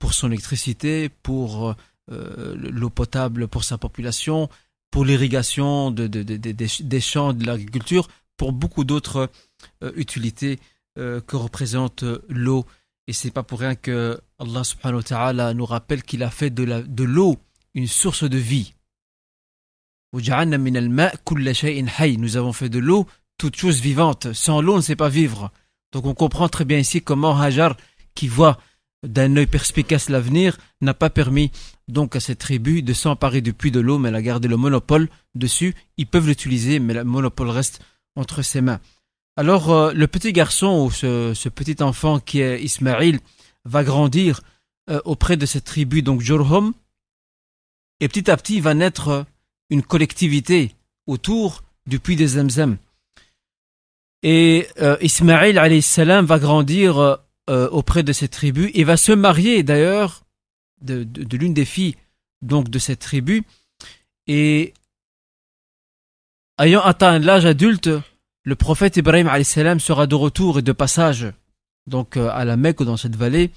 [0.00, 1.76] pour son électricité, pour
[2.08, 4.48] l'eau potable pour sa population,
[4.94, 9.28] pour l'irrigation de, des champs, de l'agriculture, pour beaucoup d'autres
[9.82, 10.60] euh, utilités
[11.00, 12.64] euh, que représente euh, l'eau.
[13.08, 16.50] Et c'est pas pour rien que Allah subhanahu wa ta'ala nous rappelle qu'il a fait
[16.50, 17.38] de l'eau
[17.74, 18.74] une source de vie.
[20.12, 20.30] Nous
[22.36, 24.32] avons fait de l'eau toute chose vivante.
[24.32, 25.50] Sans l'eau, on ne sait pas vivre.
[25.90, 27.76] Donc on comprend très bien ici comment Hajar,
[28.14, 28.58] qui voit
[29.06, 31.50] d'un œil perspicace l'avenir, n'a pas permis
[31.88, 34.56] donc à cette tribu de s'emparer du puits de l'eau, mais elle a gardé le
[34.56, 35.74] monopole dessus.
[35.96, 37.80] Ils peuvent l'utiliser, mais le monopole reste
[38.16, 38.80] entre ses mains.
[39.36, 43.18] Alors euh, le petit garçon ou ce, petit enfant qui est Ismaïl
[43.64, 44.40] va grandir
[44.90, 46.72] euh, auprès de cette tribu, donc Jurhum,
[48.00, 49.26] et petit à petit va naître
[49.70, 50.74] une collectivité
[51.06, 52.76] autour du puits des Zamzam.
[54.22, 57.18] Et euh, Ismaïl salam va grandir
[57.50, 60.24] euh, auprès de cette tribu et va se marier d'ailleurs
[60.80, 61.96] de, l'une des filles
[62.42, 63.44] donc de cette tribu.
[64.26, 64.74] Et
[66.58, 67.90] ayant atteint l'âge adulte,
[68.44, 71.32] le prophète Ibrahim salam sera de retour et de passage
[71.86, 73.50] donc euh, à la Mecque dans cette vallée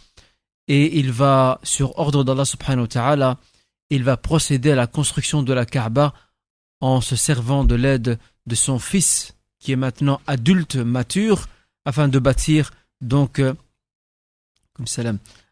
[0.67, 3.37] et il va sur ordre d'Allah subhanahu ta'ala
[3.89, 6.13] il va procéder à la construction de la Kaaba
[6.81, 11.47] en se servant de l'aide de son fils qui est maintenant adulte, mature,
[11.85, 12.71] afin de bâtir
[13.01, 13.53] donc euh,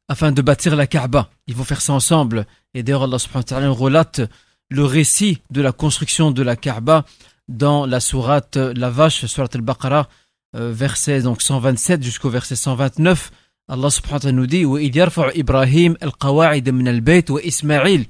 [0.08, 1.30] afin de bâtir la Kaaba.
[1.48, 2.46] Ils vont faire ça ensemble.
[2.74, 4.22] Et d'ailleurs Allah subhanahu wa ta'ala relate
[4.70, 7.06] le récit de la construction de la Kaaba
[7.48, 10.10] dans la sourate La Vache, sourate al-Baqarah,
[10.56, 13.32] euh, verset donc 127 jusqu'au verset 129.
[13.68, 14.66] Allah subhanahu wa ta'ala nous dit
[16.02, 18.06] al-qawa'id min al-bayt wa Ismaïl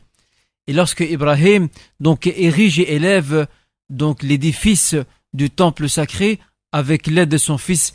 [0.68, 3.48] et lorsque Ibrahim donc érige et élève
[3.90, 4.96] donc l'édifice
[5.34, 6.40] du temple sacré
[6.72, 7.94] avec l'aide de son fils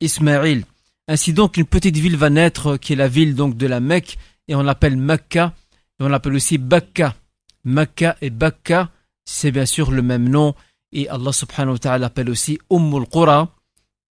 [0.00, 0.64] Ismaël.
[1.10, 4.18] Ainsi donc une petite ville va naître qui est la ville donc de la Mecque
[4.46, 5.54] et on l'appelle Mecca
[5.98, 7.16] et on l'appelle aussi Bakka.
[7.64, 8.90] Mecca et Bakka,
[9.24, 10.54] c'est bien sûr le même nom
[10.92, 13.54] et Allah subhanahu wa ta'ala l'appelle aussi Ummul Qura.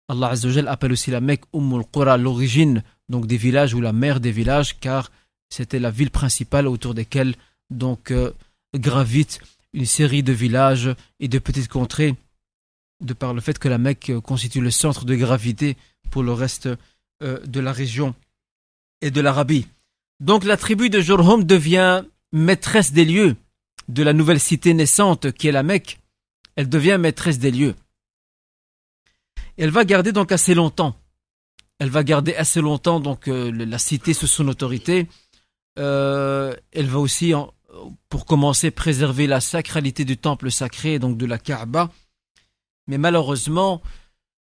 [0.09, 4.19] Allah azza appelle aussi la Mecque Ummul Qura, l'origine donc des villages ou la mère
[4.19, 5.11] des villages car
[5.51, 7.35] c'était la ville principale autour desquelles
[7.69, 8.33] donc euh,
[9.75, 12.15] une série de villages et de petites contrées,
[13.05, 15.77] de par le fait que la Mecque constitue le centre de gravité
[16.11, 16.69] pour le reste
[17.23, 18.15] euh, de la région
[19.01, 19.67] et de l'Arabie.
[20.21, 23.37] Donc la tribu de Jorhom devient maîtresse des lieux
[23.89, 26.01] de la nouvelle cité naissante qui est la Mecque.
[26.57, 27.75] Elle devient maîtresse des lieux.
[29.57, 30.97] Elle va garder donc assez longtemps.
[31.79, 35.07] Elle va garder assez longtemps donc euh, la cité sous son autorité.
[35.77, 37.33] elle va aussi
[38.09, 41.91] pour commencer, préserver la sacralité du temple sacré, donc de la Kaaba.
[42.87, 43.83] Mais malheureusement,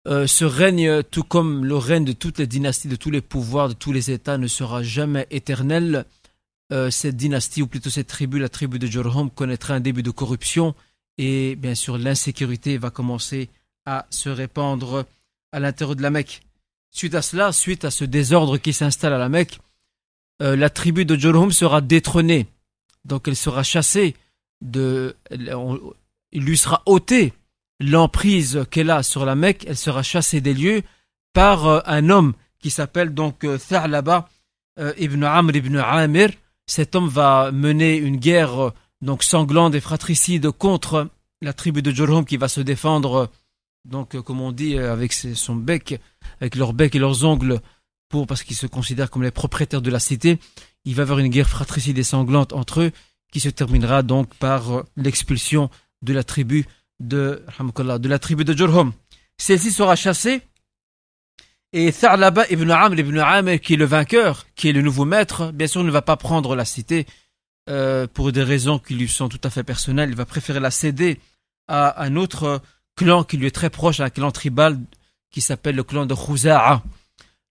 [0.07, 3.69] euh, ce règne, tout comme le règne de toutes les dynasties, de tous les pouvoirs,
[3.69, 6.05] de tous les États, ne sera jamais éternel.
[6.71, 10.11] Euh, cette dynastie, ou plutôt cette tribu, la tribu de Jorhom, connaîtra un début de
[10.11, 10.73] corruption
[11.17, 13.49] et bien sûr l'insécurité va commencer
[13.85, 15.05] à se répandre
[15.51, 16.41] à l'intérieur de la Mecque.
[16.89, 19.59] Suite à cela, suite à ce désordre qui s'installe à la Mecque,
[20.41, 22.47] euh, la tribu de Jorhom sera détrônée
[23.05, 24.15] donc elle sera chassée
[24.61, 25.15] de,
[26.31, 27.33] il lui sera ôté
[27.81, 30.83] l'emprise qu'elle a sur la Mecque, elle sera chassée des lieux
[31.33, 34.29] par euh, un homme qui s'appelle donc euh, Tha'laba
[34.79, 36.29] euh, ibn Amr ibn Amir.
[36.67, 41.09] Cet homme va mener une guerre donc sanglante et fratricide contre
[41.41, 43.29] la tribu de Jurhum qui va se défendre
[43.83, 45.99] donc comme on dit avec son bec,
[46.39, 47.59] avec leur bec et leurs ongles
[48.09, 50.37] pour parce qu'ils se considèrent comme les propriétaires de la cité
[50.85, 52.91] il va y avoir une guerre fratricide et sanglante entre eux
[53.33, 55.71] qui se terminera donc par l'expulsion
[56.03, 56.67] de la tribu
[57.01, 57.43] de,
[57.97, 58.93] de la tribu de Jurhum.
[59.37, 60.41] Celle-ci sera chassée
[61.73, 65.51] et Tha'laba ibn Amr ibn Amr qui est le vainqueur, qui est le nouveau maître,
[65.51, 67.05] bien sûr ne va pas prendre la cité
[67.69, 70.09] euh, pour des raisons qui lui sont tout à fait personnelles.
[70.09, 71.19] Il va préférer la céder
[71.67, 72.61] à un autre
[72.97, 74.77] clan qui lui est très proche, un clan tribal
[75.31, 76.83] qui s'appelle le clan de Khuza'a.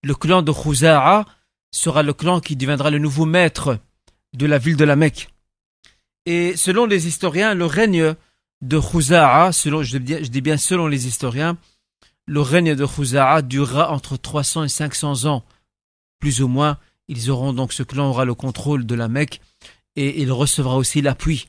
[0.02, 1.24] Le clan de Khuza'a
[1.70, 3.78] sera le clan qui deviendra le nouveau maître
[4.34, 5.30] de la ville de la Mecque.
[6.26, 8.14] Et selon les historiens, le règne
[8.62, 11.56] de Khuza'a, selon, je dis bien selon les historiens,
[12.26, 15.44] le règne de Khuza'a durera entre 300 et 500 ans.
[16.18, 19.40] Plus ou moins, ils auront donc, ce clan aura le contrôle de la Mecque
[19.96, 21.48] et il recevra aussi l'appui.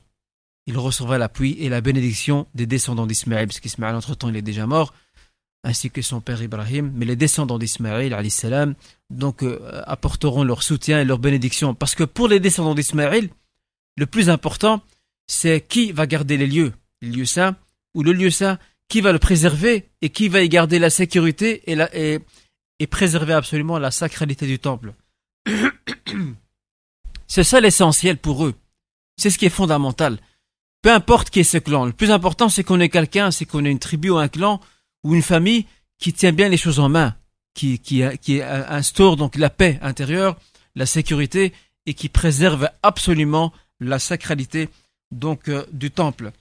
[0.66, 4.66] Il recevra l'appui et la bénédiction des descendants d'Ismaël, parce qu'Ismaël, entre-temps, il est déjà
[4.66, 4.92] mort
[5.64, 8.16] ainsi que son père Ibrahim, mais les descendants d'Ismaël,
[9.10, 11.74] donc euh, apporteront leur soutien et leur bénédiction.
[11.74, 13.30] Parce que pour les descendants d'Ismaël,
[13.96, 14.82] le plus important,
[15.28, 16.72] c'est qui va garder les lieux,
[17.02, 17.56] les lieux saints,
[17.94, 21.70] ou le lieu saint, qui va le préserver et qui va y garder la sécurité
[21.70, 22.20] et, la, et,
[22.90, 24.94] préserver absolument la sacralité du temple.
[27.28, 28.54] c'est ça l'essentiel pour eux.
[29.16, 30.18] C'est ce qui est fondamental.
[30.82, 33.64] Peu importe qui est ce clan, le plus important c'est qu'on ait quelqu'un, c'est qu'on
[33.64, 34.60] ait une tribu ou un clan
[35.04, 35.66] ou une famille
[35.98, 37.14] qui tient bien les choses en main,
[37.54, 38.02] qui
[38.42, 40.36] instaure donc la paix intérieure,
[40.74, 41.52] la sécurité
[41.86, 44.68] et qui préserve absolument la sacralité
[45.10, 46.32] donc euh, du temple.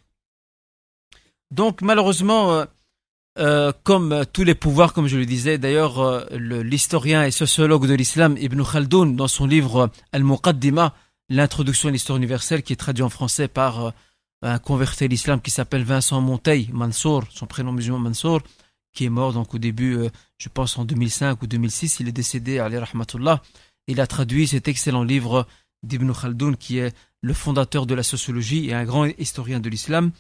[1.52, 2.66] Donc malheureusement, euh,
[3.38, 7.94] euh, comme tous les pouvoirs, comme je le disais, d'ailleurs, euh, l'historien et sociologue de
[7.94, 10.96] l'islam Ibn Khaldoun, dans son livre Al-Muqaddima,
[11.30, 13.94] l'introduction à l'histoire universelle, qui est traduit en français par
[14.42, 18.42] un converti à l'islam qui s'appelle Vincent Monteil, Mansour, son prénom musulman Mansour,
[18.94, 19.98] qui est mort donc au début,
[20.38, 23.42] je pense en 2005 ou 2006, il est décédé, Ali Rahmatullah.
[23.88, 25.48] Il a traduit cet excellent livre
[25.84, 30.12] d'Ibn Khaldoun, qui est le fondateur de la sociologie et un grand historien de l'islam.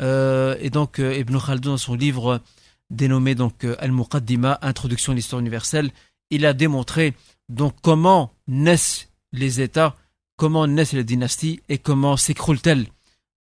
[0.00, 2.40] Euh, et donc euh, Ibn Khaldun dans son livre
[2.88, 5.90] dénommé donc euh, Al-Muqaddima, Introduction à l'histoire universelle,
[6.30, 7.14] il a démontré
[7.48, 9.96] donc comment naissent les États,
[10.36, 12.86] comment naissent les dynasties et comment s'écroulent-elles.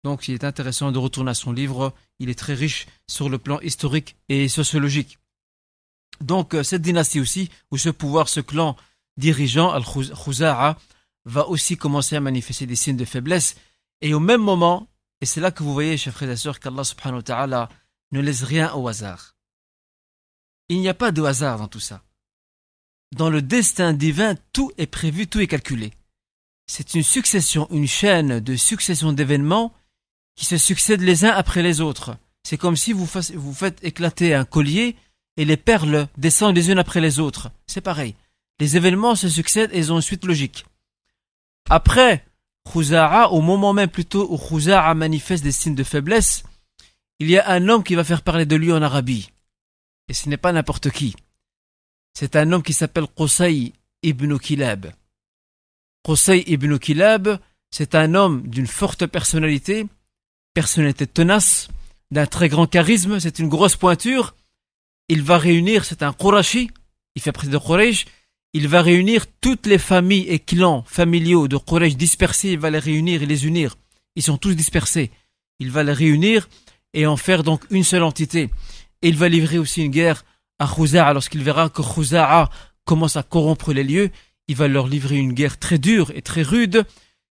[0.03, 3.37] Donc il est intéressant de retourner à son livre, il est très riche sur le
[3.37, 5.17] plan historique et sociologique.
[6.21, 8.75] Donc cette dynastie aussi, ou ce pouvoir, ce clan
[9.17, 10.77] dirigeant, Al-Khuza'a,
[11.25, 13.55] va aussi commencer à manifester des signes de faiblesse.
[14.01, 14.88] Et au même moment,
[15.21, 17.69] et c'est là que vous voyez, chers frères et sœurs, qu'Allah subhanahu wa ta'ala
[18.11, 19.35] ne laisse rien au hasard.
[20.69, 22.03] Il n'y a pas de hasard dans tout ça.
[23.15, 25.91] Dans le destin divin, tout est prévu, tout est calculé.
[26.67, 29.73] C'est une succession, une chaîne de succession d'événements
[30.35, 32.15] qui se succèdent les uns après les autres.
[32.43, 34.95] C'est comme si vous, vous faites éclater un collier
[35.37, 37.51] et les perles descendent les unes après les autres.
[37.65, 38.15] C'est pareil.
[38.59, 40.65] Les événements se succèdent et ils ont une suite logique.
[41.69, 42.25] Après,
[42.75, 46.43] Au moment même plutôt où Khuza'a manifeste des signes de faiblesse,
[47.19, 49.31] il y a un homme qui va faire parler de lui en Arabie.
[50.07, 51.15] Et ce n'est pas n'importe qui.
[52.13, 54.91] C'est un homme qui s'appelle Qusay ibn Kilab.
[56.03, 57.39] Qusay ibn Kilab,
[57.71, 59.85] c'est un homme d'une forte personnalité,
[60.53, 61.67] personnalité tenace,
[62.11, 64.35] d'un très grand charisme, c'est une grosse pointure.
[65.07, 66.71] Il va réunir, c'est un Qurashi,
[67.15, 68.05] il fait partie de Quraysh,
[68.53, 72.79] il va réunir toutes les familles et clans familiaux de Quraysh dispersés, il va les
[72.79, 73.75] réunir et les unir.
[74.15, 75.11] Ils sont tous dispersés.
[75.59, 76.49] Il va les réunir
[76.93, 78.49] et en faire donc une seule entité.
[79.01, 80.25] Et il va livrer aussi une guerre
[80.57, 81.13] à Khuza'a.
[81.13, 82.49] Lorsqu'il verra que Khuza'a
[82.85, 84.09] commence à corrompre les lieux,
[84.47, 86.85] il va leur livrer une guerre très dure et très rude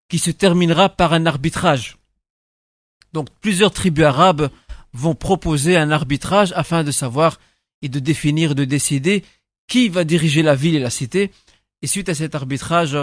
[0.08, 1.98] qui se terminera par un arbitrage.
[3.14, 4.50] Donc plusieurs tribus arabes
[4.94, 7.40] vont proposer un arbitrage afin de savoir
[7.82, 9.24] et de définir, de décider
[9.68, 11.32] qui va diriger la ville et la cité.
[11.82, 12.98] Et suite à cet arbitrage,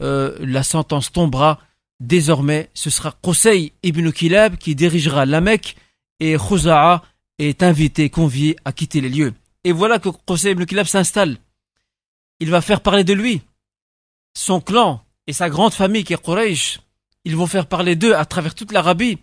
[0.00, 1.60] euh, la sentence tombera.
[2.00, 5.76] Désormais, ce sera Qusay ibn Kilab qui dirigera la Mecque
[6.20, 7.02] et Khuza'a
[7.38, 9.34] est invité, convié à quitter les lieux.
[9.64, 11.38] Et voilà que Qusay ibn Kilab s'installe.
[12.40, 13.42] Il va faire parler de lui.
[14.34, 16.80] Son clan et sa grande famille qui est Quraysh,
[17.24, 19.18] ils vont faire parler d'eux à travers toute l'Arabie.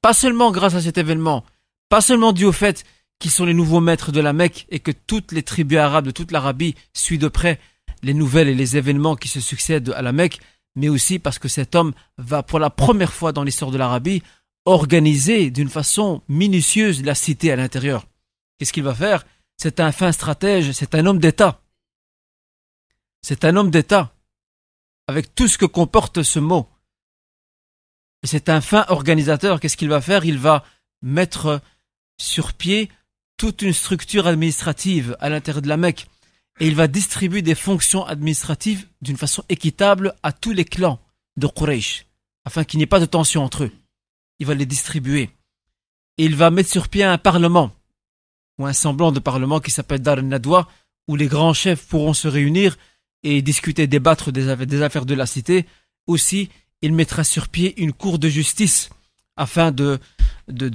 [0.00, 1.44] Pas seulement grâce à cet événement,
[1.88, 2.84] pas seulement dû au fait
[3.18, 6.10] qui sont les nouveaux maîtres de la Mecque et que toutes les tribus arabes de
[6.10, 7.60] toute l'Arabie suivent de près
[8.02, 10.40] les nouvelles et les événements qui se succèdent à la Mecque,
[10.74, 14.22] mais aussi parce que cet homme va pour la première fois dans l'histoire de l'Arabie
[14.64, 18.06] organiser d'une façon minutieuse la cité à l'intérieur.
[18.58, 19.24] Qu'est-ce qu'il va faire?
[19.56, 21.60] C'est un fin stratège, c'est un homme d'État.
[23.22, 24.14] C'est un homme d'État,
[25.06, 26.68] avec tout ce que comporte ce mot.
[28.24, 29.60] C'est un fin organisateur.
[29.60, 30.24] Qu'est-ce qu'il va faire?
[30.24, 30.64] Il va
[31.02, 31.60] mettre
[32.18, 32.90] sur pied
[33.42, 36.06] toute une structure administrative à l'intérieur de la Mecque
[36.60, 41.00] et il va distribuer des fonctions administratives d'une façon équitable à tous les clans
[41.36, 42.06] de Quraysh
[42.44, 43.72] afin qu'il n'y ait pas de tension entre eux.
[44.38, 45.28] Il va les distribuer.
[46.18, 47.72] Et il va mettre sur pied un parlement
[48.60, 50.68] ou un semblant de parlement qui s'appelle Dar Nadwa
[51.08, 52.78] où les grands chefs pourront se réunir
[53.24, 55.66] et discuter, débattre des affaires de la cité.
[56.06, 56.48] Aussi,
[56.80, 58.90] il mettra sur pied une cour de justice
[59.36, 59.98] afin de,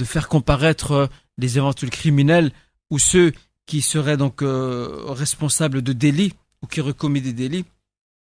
[0.03, 2.51] faire comparaître les éventuels criminels
[2.89, 3.33] ou ceux
[3.65, 7.65] qui seraient donc euh, responsables de délits ou qui commis des délits.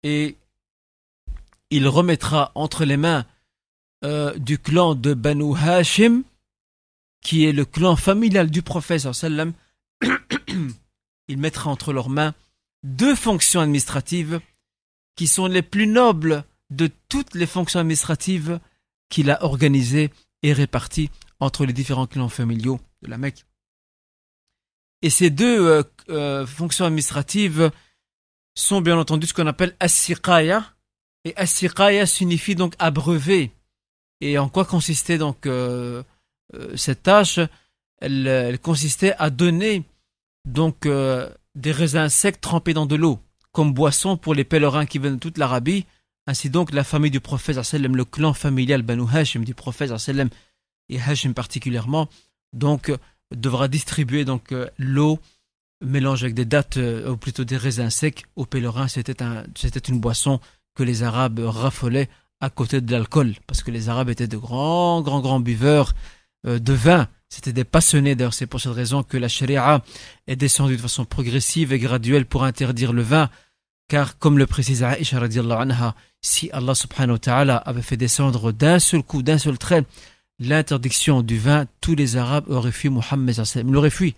[0.02, 0.36] Et
[1.70, 3.24] il remettra entre les mains
[4.04, 6.22] euh, du clan de Banu Hashim
[7.22, 9.52] qui est le clan familial du prophète sallam.
[11.28, 12.34] Il mettra entre leurs mains
[12.82, 14.40] deux fonctions administratives
[15.16, 18.58] qui sont les plus nobles de toutes les fonctions administratives
[19.11, 20.11] qu'il a organisées
[20.42, 23.44] et réparties entre les différents clans familiaux de la Mecque.
[25.03, 27.70] Et ces deux euh, euh, fonctions administratives
[28.55, 30.64] sont bien entendu ce qu'on appelle as-siqaya.
[31.24, 33.53] Et as signifie donc abreuver.
[34.22, 36.03] Et en quoi consistait donc euh,
[36.76, 37.40] cette tâche?
[38.01, 39.84] Elle, consistait à donner
[40.46, 40.88] donc
[41.55, 43.18] des raisins secs trempés dans de l'eau
[43.53, 45.86] comme boisson pour les pèlerins qui viennent de toute l'Arabie.
[46.26, 49.92] Ainsi donc, la famille du prophète, le clan familial Banu Hashim du prophète,
[50.88, 52.09] et Hashim particulièrement,
[52.53, 52.92] donc
[53.34, 55.18] devra distribuer donc euh, l'eau
[55.82, 58.88] mélangée avec des dattes euh, ou plutôt des raisins secs aux pèlerins.
[58.88, 60.40] C'était un, c'était une boisson
[60.74, 62.09] que les Arabes raffolaient
[62.40, 65.94] à côté de l'alcool parce que les Arabes étaient de grands, grands, grands buveurs
[66.46, 67.09] euh, de vin.
[67.28, 69.82] C'était des passionnés, d'ailleurs c'est pour cette raison que la charia
[70.26, 73.30] est descendue de façon progressive et graduelle pour interdire le vin,
[73.88, 78.80] car comme le précise Aisha anha, si Allah subhanahu wa ta'ala avait fait descendre d'un
[78.80, 79.84] seul coup, d'un seul trait,
[80.41, 84.16] l'interdiction du vin, tous les Arabes auraient fui Mohammed ils l'auraient fui.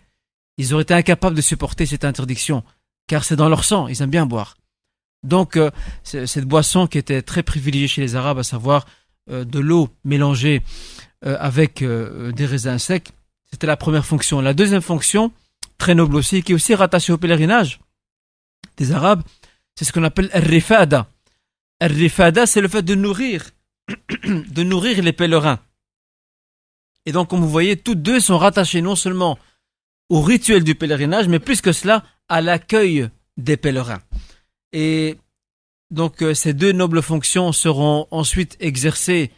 [0.57, 2.62] Ils auraient été incapables de supporter cette interdiction,
[3.09, 4.57] car c'est dans leur sang, ils aiment bien boire.
[5.25, 5.70] Donc euh,
[6.05, 8.87] cette boisson qui était très privilégiée chez les Arabes, à savoir
[9.31, 10.62] euh, de l'eau mélangée
[11.25, 13.12] euh, avec des raisins secs,
[13.51, 14.41] c'était la première fonction.
[14.41, 15.33] La deuxième fonction,
[15.79, 17.81] très noble aussi, qui est aussi rattachée au pèlerinage
[18.77, 19.23] des Arabes,
[19.75, 21.09] c'est ce qu'on appelle al-rifada.
[21.81, 23.51] Al-rifada, c'est le fait de nourrir,
[24.25, 25.59] de nourrir les pèlerins.
[27.07, 29.38] Et donc, comme vous voyez, toutes deux sont rattachées non seulement
[30.09, 34.03] au rituel du pèlerinage, mais plus que cela, à l'accueil des pèlerins.
[34.72, 35.18] Et
[35.90, 39.30] donc euh, ces deux nobles fonctions seront ensuite exercées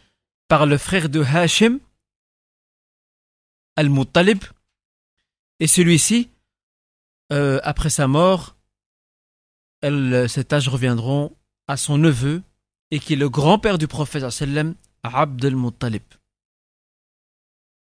[0.47, 1.79] par le frère de Hashim,
[3.75, 4.43] Al-Muttalib,
[5.59, 6.29] et celui-ci,
[7.33, 8.55] euh, après sa mort,
[9.81, 11.35] elles, ces tâches reviendront
[11.67, 12.41] à son neveu,
[12.91, 16.03] et qui est le grand-père du prophète sallam, Abd al-Muttalib.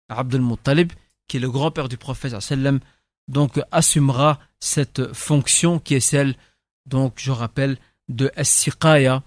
[0.08, 0.92] Abd al-Muttalib,
[1.28, 2.80] qui est le grand-père du prophète sallam,
[3.28, 6.36] donc assumera cette fonction qui est celle
[6.86, 7.78] donc je rappelle,
[8.08, 9.22] de As-Siqaya,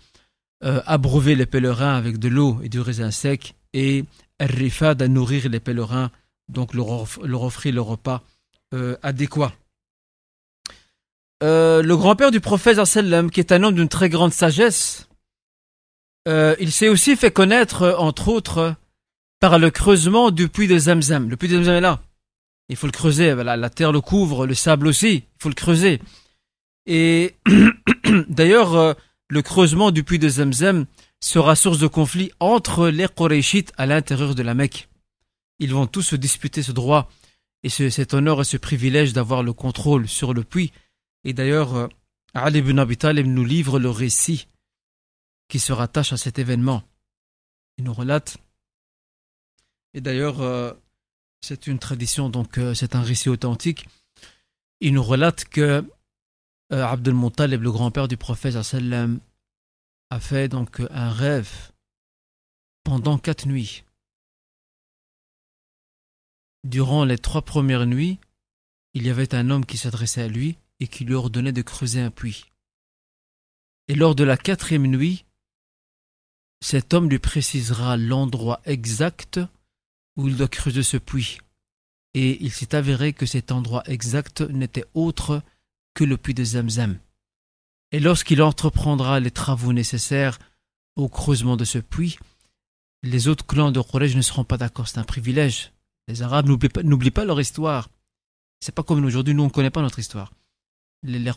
[0.64, 4.06] euh, abreuver les pèlerins avec de l'eau et du raisin sec, et
[4.40, 6.12] Al-Rifad à nourrir les pèlerins,
[6.50, 6.88] donc leur,
[7.42, 8.22] offrir le repas
[8.74, 9.54] euh, adéquat.
[11.44, 15.10] Euh, le grand-père du prophète sallam, qui est un homme d'une très grande sagesse,
[16.28, 18.76] il s'est aussi fait connaître, entre autres,
[19.60, 21.30] le creusement du puits de Zamzam.
[21.30, 22.02] Le puits de Zamzam est là.
[22.70, 26.02] Il faut le creuser, la terre le couvre, le sable aussi, il faut le creuser.
[26.88, 27.36] Et
[28.28, 28.94] d'ailleurs, euh,
[29.28, 30.86] le creusement du puits de Zemzem
[31.20, 34.90] sera source de conflit entre les Qurayshites à l'intérieur de la Mecque.
[35.60, 37.10] Ils vont tous se disputer ce droit
[37.64, 40.72] et cet honneur et ce privilège d'avoir le contrôle sur le puits.
[41.24, 41.88] Et d'ailleurs, euh,
[42.34, 44.48] Ali ibn Abi nous livre le récit
[45.48, 46.84] qui se rattache à cet événement.
[47.78, 48.38] Il nous relate.
[49.96, 50.74] Et d'ailleurs, euh,
[51.42, 53.88] c'est une tradition, donc c'est un récit authentique.
[54.82, 55.84] Il nous relate que
[56.74, 61.72] euh, Abdul Muttalib, le grand-père du prophète a fait donc un rêve
[62.84, 63.84] pendant quatre nuits.
[66.66, 68.20] Durant les trois premières nuits,
[68.94, 72.02] il y avait un homme qui s'adressait à lui et qui lui ordonnait de creuser
[72.02, 72.46] un puits.
[73.88, 75.26] Et lors de la quatrième nuit,
[76.60, 79.40] cet homme lui précisera l'endroit exact
[80.18, 81.40] où il doit creuser ce puits.
[82.14, 85.42] Et il s'est avéré que cet endroit exact n'était autre
[85.94, 86.98] que le puits de Zamzam.
[87.92, 90.40] Et lorsqu'il entreprendra les travaux nécessaires
[90.96, 92.18] au creusement de ce puits,
[93.04, 94.88] les autres clans de Quraysh ne seront pas d'accord.
[94.88, 95.72] C'est un privilège.
[96.08, 97.90] Les Arabes n'oublient pas, leur histoire.
[98.60, 100.32] C'est pas comme aujourd'hui, nous on ne connaît pas notre histoire.
[101.04, 101.32] Les, les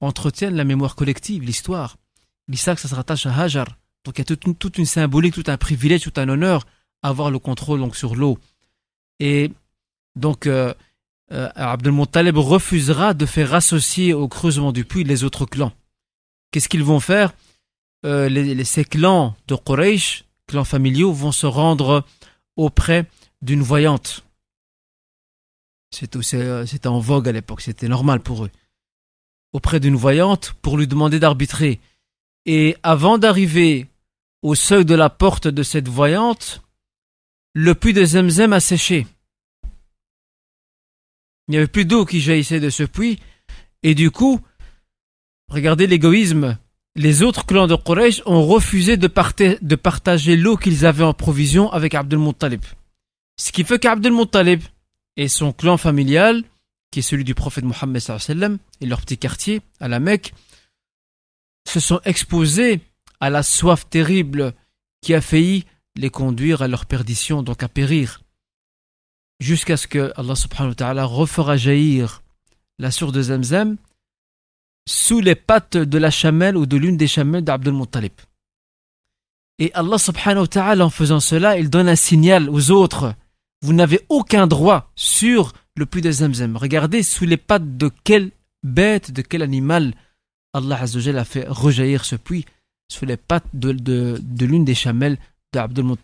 [0.00, 1.96] entretiennent la mémoire collective, l'histoire.
[2.50, 3.66] Que ça se rattache à Hajar.
[4.04, 6.66] Donc il y a toute une, toute une symbolique, tout un privilège, tout un honneur
[7.02, 8.38] avoir le contrôle donc sur l'eau.
[9.18, 9.52] Et
[10.16, 10.74] donc euh,
[11.32, 15.72] euh, refusera de faire associer au creusement du puits les autres clans.
[16.50, 17.32] Qu'est-ce qu'ils vont faire?
[18.04, 22.04] Euh, les, Ces clans de Quraysh, clans familiaux, vont se rendre
[22.56, 23.06] auprès
[23.42, 24.24] d'une voyante.
[26.34, 28.50] Euh, c'était en vogue à l'époque, c'était normal pour eux.
[29.52, 31.80] Auprès d'une voyante pour lui demander d'arbitrer.
[32.46, 33.88] Et avant d'arriver
[34.42, 36.62] au seuil de la porte de cette voyante,
[37.54, 39.06] le puits de Zemzem a séché.
[41.48, 43.18] Il n'y avait plus d'eau qui jaillissait de ce puits.
[43.82, 44.40] Et du coup,
[45.48, 46.58] regardez l'égoïsme.
[46.94, 51.94] Les autres clans de Quraysh ont refusé de, partager l'eau qu'ils avaient en provision avec
[51.94, 52.62] Abdel Muttalib.
[53.36, 54.62] Ce qui fait qu'Abdel Muttalib
[55.16, 56.44] et son clan familial,
[56.90, 58.02] qui est celui du prophète Mohammed
[58.80, 60.34] et leur petit quartier à la Mecque,
[61.66, 62.80] se sont exposés
[63.20, 64.52] à la soif terrible
[65.00, 65.64] qui a failli
[66.00, 68.20] les conduire à leur perdition, donc à périr
[69.40, 72.22] jusqu'à ce que Allah subhanahu wa ta'ala refera jaillir
[72.78, 73.76] la source de Zamzam
[74.88, 78.12] sous les pattes de la chamelle ou de l'une des chamelles d'Abdul Muttalib.
[79.58, 83.14] Et Allah subhanahu wa ta'ala en faisant cela, il donne un signal aux autres.
[83.62, 86.56] Vous n'avez aucun droit sur le puits de Zamzam.
[86.56, 88.30] Regardez sous les pattes de quelle
[88.62, 89.94] bête, de quel animal
[90.54, 92.46] Allah a fait rejaillir ce puits
[92.90, 95.18] sous les pattes de, de l'une des chamelles
[95.52, 95.96] d'Abdul.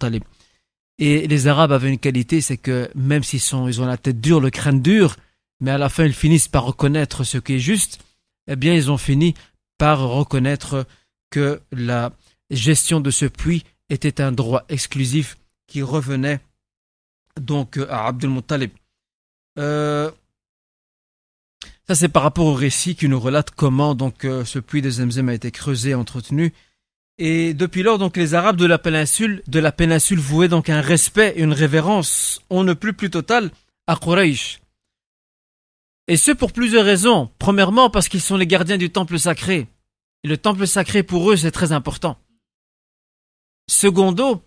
[0.98, 4.40] Et les Arabes avaient une qualité, c'est que même s'ils ils ont la tête dure,
[4.40, 5.16] le crâne dur,
[5.60, 7.98] mais à la fin ils finissent par reconnaître ce qui est juste,
[8.46, 9.34] eh bien ils ont fini
[9.78, 10.86] par reconnaître
[11.30, 12.12] que la
[12.50, 15.36] gestion de ce puits était un droit exclusif
[15.66, 16.40] qui revenait
[17.38, 18.32] donc à Abdul.
[19.58, 20.10] Euh,
[21.86, 25.28] ça c'est par rapport au récit qui nous relate comment donc ce puits de Zemzem
[25.28, 26.54] a été creusé, entretenu.
[27.18, 30.82] Et depuis lors, donc, les Arabes de la péninsule, de la péninsule vouaient donc un
[30.82, 33.50] respect et une révérence, on ne plus plus total,
[33.86, 34.60] à Quraysh.
[36.08, 37.30] Et ce pour plusieurs raisons.
[37.38, 39.66] Premièrement, parce qu'ils sont les gardiens du temple sacré.
[40.24, 42.18] Et le temple sacré pour eux, c'est très important.
[43.68, 44.42] Secondo,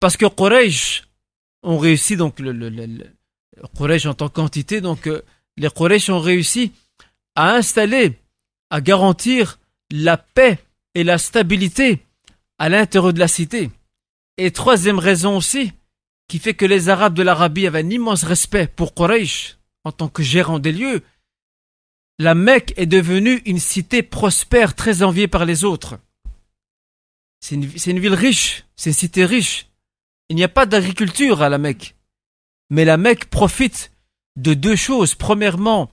[0.00, 1.08] parce que Quraysh
[1.62, 2.70] ont réussi, donc, le, le,
[4.06, 5.22] en tant qu'entité, donc, euh,
[5.56, 6.72] les Quraysh ont réussi
[7.34, 8.18] à installer,
[8.70, 9.58] à garantir
[9.90, 10.58] la paix
[10.96, 12.00] et la stabilité
[12.58, 13.70] à l'intérieur de la cité.
[14.38, 15.72] Et troisième raison aussi,
[16.26, 20.08] qui fait que les Arabes de l'Arabie avaient un immense respect pour Quraysh en tant
[20.08, 21.02] que gérant des lieux,
[22.18, 25.98] la Mecque est devenue une cité prospère très enviée par les autres.
[27.40, 29.66] C'est une, ville riche, c'est une cité riche.
[30.30, 31.94] Il n'y a pas d'agriculture à la Mecque.
[32.70, 33.92] Mais la Mecque profite
[34.36, 35.14] de deux choses.
[35.14, 35.90] Premièrement,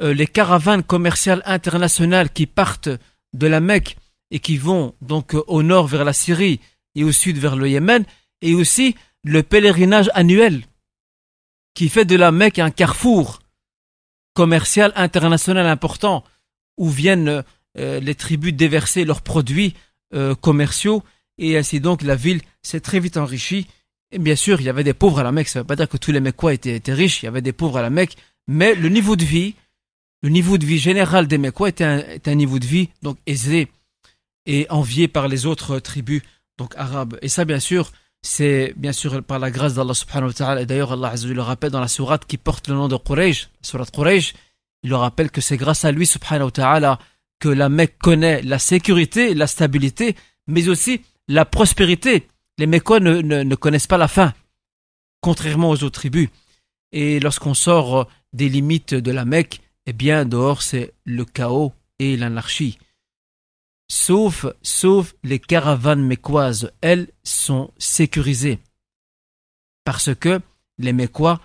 [0.00, 2.88] euh, les caravanes commerciales internationales qui partent
[3.32, 3.96] de la Mecque
[4.32, 6.58] et qui vont donc euh, au nord vers la Syrie
[6.96, 8.04] et au sud vers le Yémen,
[8.40, 10.62] et aussi le pèlerinage annuel
[11.74, 13.38] qui fait de la Mecque un carrefour
[14.34, 16.24] commercial international important
[16.76, 17.44] où viennent
[17.78, 19.74] euh, les tribus déverser leurs produits
[20.14, 21.02] euh, commerciaux
[21.38, 23.66] et ainsi donc la ville s'est très vite enrichie.
[24.10, 25.76] Et bien sûr, il y avait des pauvres à la Mecque, ça ne veut pas
[25.76, 28.16] dire que tous les Mecquois étaient, riches, il y avait des pauvres à la Mecque,
[28.46, 29.54] mais le niveau de vie,
[30.22, 33.18] le niveau de vie général des Mecquois était un, était un niveau de vie donc
[33.26, 33.68] aisé
[34.46, 36.22] et envié par les autres tribus
[36.58, 37.18] donc arabes.
[37.22, 40.62] Et ça, bien sûr, c'est bien sûr par la grâce d'Allah subhanahu wa ta'ala.
[40.62, 43.68] Et d'ailleurs, Allah le rappelle dans la sourate qui porte le nom de Quraysh, la
[43.68, 44.34] sourate Quraysh,
[44.82, 46.98] il le rappelle que c'est grâce à lui subhanahu wa ta'ala
[47.40, 50.14] que la Mecque connaît la sécurité, la stabilité,
[50.46, 52.28] mais aussi la prospérité.
[52.58, 54.32] Les Mecquois ne, ne connaissent pas la faim,
[55.20, 56.28] contrairement aux autres tribus.
[56.92, 62.16] Et lorsqu'on sort des limites de la Mecque, eh bien, dehors, c'est le chaos et
[62.16, 62.78] l'anarchie
[63.92, 68.58] sauf, sauf les caravanes mécoises, elles sont sécurisées.
[69.84, 70.40] Parce que
[70.78, 71.40] les Mécois,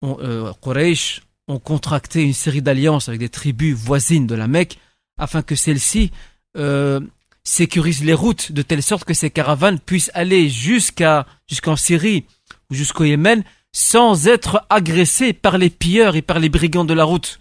[0.00, 0.50] ont, euh,
[1.46, 4.78] ont contracté une série d'alliances avec des tribus voisines de la Mecque
[5.18, 6.10] afin que celles-ci
[6.56, 7.00] euh,
[7.44, 11.26] sécurisent les routes de telle sorte que ces caravanes puissent aller jusqu'en
[11.76, 12.24] Syrie
[12.70, 13.44] ou jusqu'au Yémen
[13.74, 17.40] sans être agressées par les pilleurs et par les brigands de la route.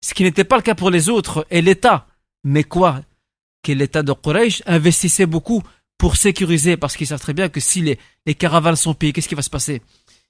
[0.00, 1.44] Ce qui n'était pas le cas pour les autres.
[1.50, 2.06] Et l'État
[3.72, 5.62] l'État de Quraysh investissait beaucoup
[5.98, 9.34] pour sécuriser, parce qu'ils savent très bien que si les, caravanes sont payées, qu'est-ce qui
[9.34, 9.82] va se passer?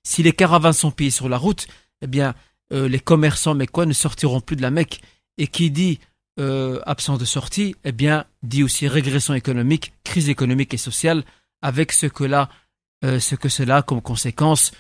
[0.03, 1.67] Si les caravanes sont payées sur la route,
[2.03, 2.35] eh bien,
[2.73, 5.01] euh, les commerçants mécois ne sortiront plus de la Mecque.
[5.39, 5.99] Et qui dit
[6.39, 11.25] euh, absence de sortie, eh bien, dit aussi régression économique, crise économique et sociale,
[11.63, 12.49] avec ce que là,
[13.05, 14.73] euh, ce cela a comme conséquence,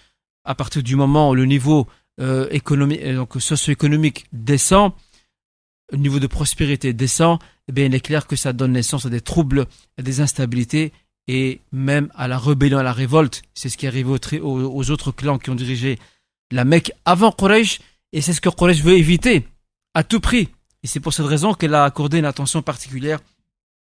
[0.44, 1.86] à partir du moment où le niveau
[2.18, 4.92] socio-économique descend,
[5.92, 9.20] niveau de prospérité descend, eh bien, il est clair que ça donne naissance à des
[9.20, 9.66] troubles,
[9.98, 10.92] à des instabilités
[11.28, 13.42] et même à la rébellion, à la révolte.
[13.54, 15.98] C'est ce qui est aux, autres clans qui ont dirigé
[16.50, 17.80] la Mecque avant Quraysh
[18.12, 19.46] et c'est ce que Quraysh veut éviter
[19.94, 20.48] à tout prix.
[20.82, 23.20] Et c'est pour cette raison qu'elle a accordé une attention particulière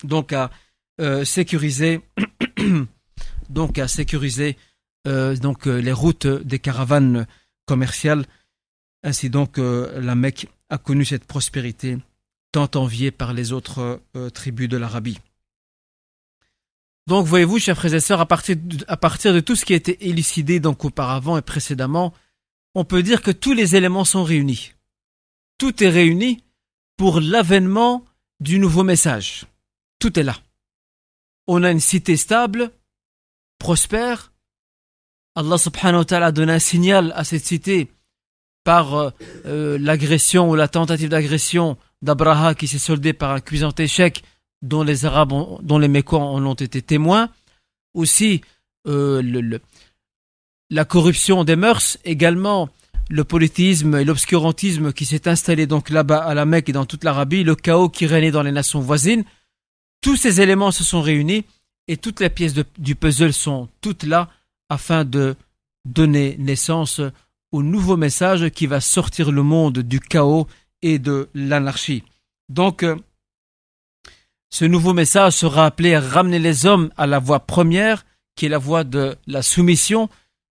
[0.04, 0.50] donc à
[1.00, 2.00] euh, sécuriser
[3.50, 4.56] donc à sécuriser
[5.06, 7.26] euh, donc euh, les routes des caravanes
[7.66, 8.24] commerciales.
[9.02, 11.98] Ainsi donc la Mecque a connu cette prospérité
[12.52, 15.18] tant enviée par les autres euh, tribus de l'Arabie.
[17.06, 19.72] Donc, voyez-vous, chers frères et sœurs, à partir, de, à partir de tout ce qui
[19.72, 22.12] a été élucidé donc auparavant et précédemment,
[22.74, 24.72] on peut dire que tous les éléments sont réunis.
[25.58, 26.44] Tout est réuni
[26.96, 28.04] pour l'avènement
[28.40, 29.46] du nouveau message.
[29.98, 30.36] Tout est là.
[31.46, 32.70] On a une cité stable,
[33.58, 34.32] prospère.
[35.34, 37.90] Allah subhanahu wa ta'ala a donné un signal à cette cité
[38.68, 39.10] par euh,
[39.46, 44.22] euh, l'agression ou la tentative d'agression d'Abraha qui s'est soldée par un cuisant échec
[44.60, 47.30] dont les Arabes, dont les Mécois en ont été témoins.
[47.94, 48.42] Aussi,
[48.86, 49.60] euh, le,
[50.68, 52.68] la corruption des mœurs, également
[53.08, 57.04] le politisme et l'obscurantisme qui s'est installé donc là-bas à la Mecque et dans toute
[57.04, 59.24] l'Arabie, le chaos qui régnait dans les nations voisines.
[60.02, 61.46] Tous ces éléments se sont réunis
[61.86, 64.28] et toutes les pièces du puzzle sont toutes là
[64.68, 65.36] afin de
[65.86, 67.00] donner naissance
[67.52, 70.46] au nouveau message qui va sortir le monde du chaos
[70.82, 72.04] et de l'anarchie.
[72.48, 72.96] Donc, euh,
[74.50, 78.48] ce nouveau message sera appelé à ramener les hommes à la voie première, qui est
[78.48, 80.08] la voie de la soumission,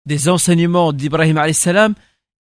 [0.06, 1.94] des enseignements d'Ibrahim salam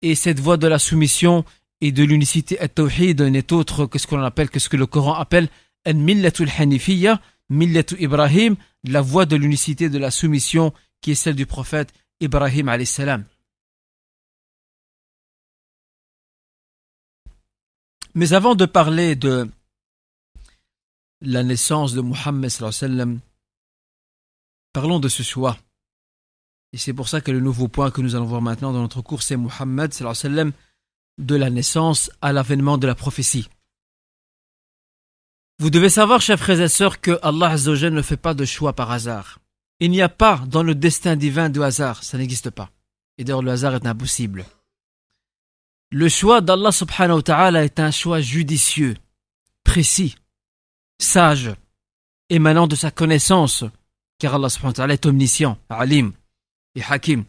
[0.02, 1.46] et cette voie de la soumission
[1.82, 5.14] et de l'unicité at-tawhid n'est autre que ce qu'on appelle, que ce que le Coran
[5.14, 5.50] appelle
[5.86, 11.36] an millatul hanifiyya, millatu Ibrahim, la voie de l'unicité de la soumission qui est celle
[11.36, 13.26] du prophète Ibrahim salam.
[18.16, 19.50] Mais avant de parler de
[21.22, 22.02] la naissance de
[22.72, 23.20] sallam,
[24.72, 25.58] parlons de ce choix.
[26.72, 29.02] Et c'est pour ça que le nouveau point que nous allons voir maintenant dans notre
[29.02, 29.38] cours, c'est
[30.14, 30.54] sallam,
[31.18, 33.50] de la naissance à l'avènement de la prophétie.
[35.60, 38.74] Vous devez savoir, chers frères et sœurs, que Allah Azzawajal ne fait pas de choix
[38.74, 39.40] par hasard.
[39.80, 42.70] Il n'y a pas dans le destin divin de hasard, ça n'existe pas.
[43.18, 44.46] Et d'ailleurs, le hasard est impossible.
[45.98, 48.96] Le choix d'Allah subhanahu wa ta'ala est un choix judicieux,
[49.64, 50.18] précis,
[51.00, 51.52] sage,
[52.30, 53.64] émanant de sa connaissance,
[54.20, 56.12] car Allah subhanahu wa ta'ala est omniscient, alim
[56.76, 57.24] et hakim.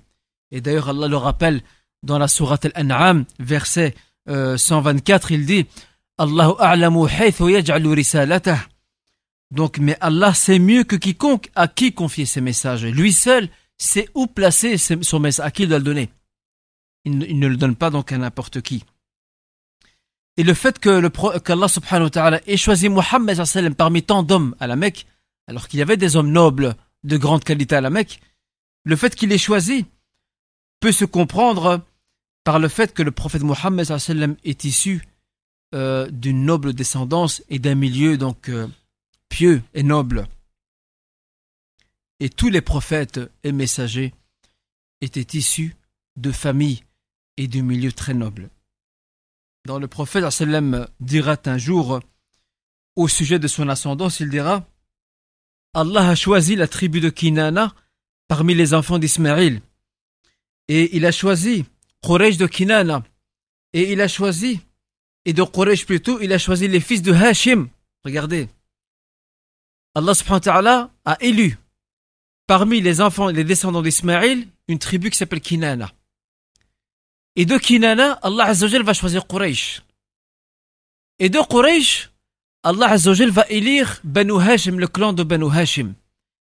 [0.51, 1.63] Et d'ailleurs, Allah le rappelle
[2.03, 3.95] dans la sourate Al-An'am, verset
[4.27, 5.67] 124, euh, il dit
[6.19, 8.59] Allahu a'lamu yaj'alu risalatah.
[9.53, 12.85] Donc, mais Allah sait mieux que quiconque à qui confier ses messages.
[12.85, 13.49] Lui seul
[13.79, 16.11] sait où placer son message, à qui il doit le donner.
[17.07, 18.85] Il, ne le donne pas donc à n'importe qui.
[20.37, 24.67] Et le fait que qu'Allah subhanahu wa ta'ala ait choisi Mohammed parmi tant d'hommes à
[24.67, 25.07] la Mecque,
[25.47, 28.21] alors qu'il y avait des hommes nobles de grande qualité à la Mecque,
[28.85, 29.87] le fait qu'il ait choisi
[30.81, 31.81] peut se comprendre
[32.43, 33.87] par le fait que le prophète Mohammed
[34.45, 35.03] est issu
[35.75, 38.67] euh, d'une noble descendance et d'un milieu donc euh,
[39.29, 40.27] pieux et noble.
[42.19, 44.13] Et tous les prophètes et messagers
[45.01, 45.77] étaient issus
[46.17, 46.86] de familles
[47.37, 48.51] et du milieu très noble.
[49.67, 52.01] Dans le prophète sallam dira un jour
[52.95, 54.67] au sujet de son ascendance, il dira
[55.75, 57.75] Allah a choisi la tribu de Kinana
[58.29, 59.61] parmi les enfants d'Ismaël.
[60.69, 61.67] Et il a choisi
[62.03, 63.05] Quraysh de Kinana.
[63.73, 64.61] Et il a choisi,
[65.27, 67.69] et de Quraysh plutôt, il a choisi les fils de Hashim.
[68.05, 68.49] Regardez.
[69.95, 71.59] Allah a élu
[72.47, 75.93] parmi les enfants et les descendants d'Ismaël une tribu qui s'appelle Kinana.
[77.39, 79.83] Et de Kinana, Allah Azzawajal va choisir Quraysh.
[81.19, 82.11] Et de Quraysh,
[82.63, 85.95] Allah Azzawajal va élire Banu Hashim, le clan de Banu Hashim.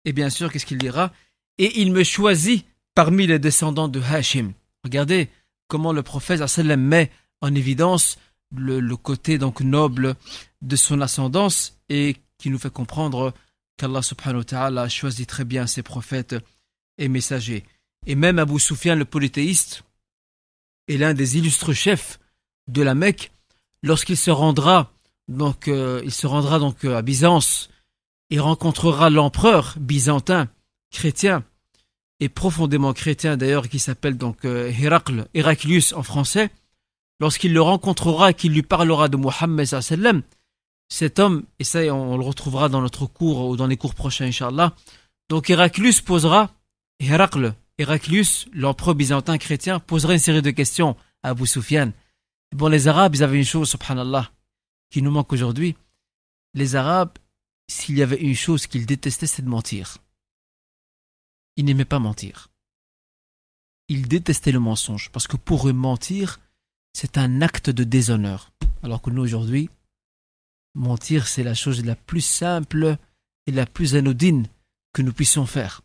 [0.05, 1.13] Et bien sûr, qu'est-ce qu'il dira?
[1.59, 2.65] Et il me choisit
[2.95, 4.53] parmi les descendants de Hashim.
[4.83, 5.29] Regardez
[5.67, 7.11] comment le prophète sallam met
[7.41, 8.17] en évidence
[8.55, 10.15] le, le, côté donc noble
[10.63, 13.33] de son ascendance et qui nous fait comprendre
[13.77, 16.35] qu'Allah subhanahu wa ta'ala choisi très bien ses prophètes
[16.97, 17.63] et messagers.
[18.07, 19.83] Et même Abu Sufyan le polythéiste,
[20.87, 22.19] est l'un des illustres chefs
[22.67, 23.31] de la Mecque,
[23.83, 24.91] lorsqu'il se rendra
[25.27, 27.69] donc euh, il se rendra donc euh, à Byzance
[28.29, 30.47] et rencontrera l'empereur byzantin
[30.91, 31.43] chrétien
[32.19, 34.71] et profondément chrétien d'ailleurs qui s'appelle donc euh,
[35.33, 36.51] Héraclius en français,
[37.19, 40.21] lorsqu'il le rencontrera et qu'il lui parlera de Mohammed sallam,
[40.87, 44.25] cet homme, et ça on, le retrouvera dans notre cours ou dans les cours prochains,
[44.25, 44.75] Inch'Allah,
[45.29, 46.51] donc Héraclius posera,
[46.99, 51.91] Héracle Héraclius, l'empereur byzantin chrétien, poserait une série de questions à Abu Sufyan.
[52.55, 54.31] Bon, les Arabes, ils avaient une chose, subhanallah,
[54.89, 55.75] qui nous manque aujourd'hui.
[56.53, 57.17] Les Arabes,
[57.67, 59.97] s'il y avait une chose qu'ils détestaient, c'est de mentir.
[61.57, 62.49] Ils n'aimaient pas mentir.
[63.87, 66.39] Ils détestaient le mensonge, parce que pour eux, mentir,
[66.93, 68.51] c'est un acte de déshonneur.
[68.83, 69.69] Alors que nous, aujourd'hui,
[70.75, 72.97] mentir, c'est la chose la plus simple
[73.47, 74.47] et la plus anodine
[74.93, 75.81] que nous puissions faire.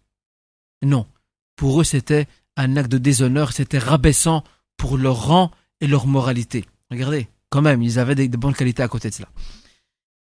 [0.83, 1.07] Non,
[1.57, 2.27] pour eux, c'était
[2.57, 4.45] un acte de déshonneur, c'était rabaissant
[4.77, 5.51] pour leur rang
[5.81, 6.65] et leur moralité.
[6.91, 9.29] Regardez, quand même, ils avaient de, bonnes qualités à côté de cela.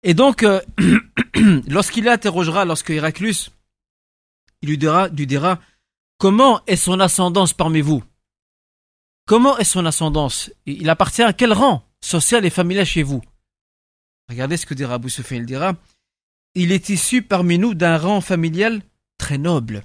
[0.04, 0.62] Et donc, euh,
[1.68, 3.50] lorsqu'il interrogera, lorsque Héraclus,
[4.62, 5.60] il lui dira, lui dira,
[6.18, 8.04] comment est son ascendance parmi vous?
[9.26, 10.52] Comment est son ascendance?
[10.66, 13.22] Il appartient à quel rang social et familial chez vous?
[14.30, 15.38] Regardez ce que dira Sufyan.
[15.38, 15.74] Il dira,
[16.56, 18.82] il est issu parmi nous d'un rang familial
[19.18, 19.84] très noble.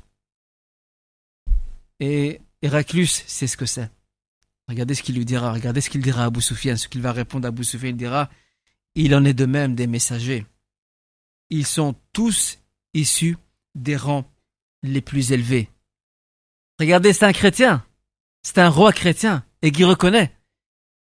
[2.01, 3.91] Et Héraclus sait ce que c'est.
[4.69, 7.13] Regardez ce qu'il lui dira, regardez ce qu'il dira à Abu Sufyan, ce qu'il va
[7.13, 8.29] répondre à Abu Sufyan, il dira
[8.95, 10.45] Il en est de même des messagers.
[11.51, 12.59] Ils sont tous
[12.93, 13.39] issus
[13.75, 14.31] des rangs
[14.83, 15.71] les plus élevés.
[16.79, 17.85] Regardez, c'est un chrétien,
[18.43, 20.33] c'est un roi chrétien, et qui reconnaît.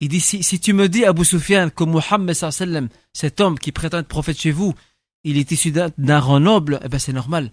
[0.01, 2.35] Il dit si, tu me dis, Abu Sufyan, que Muhammad,
[3.13, 4.75] cet homme qui prétend être prophète chez vous,
[5.25, 7.53] il est issu d'un rang noble, eh ben c'est normal.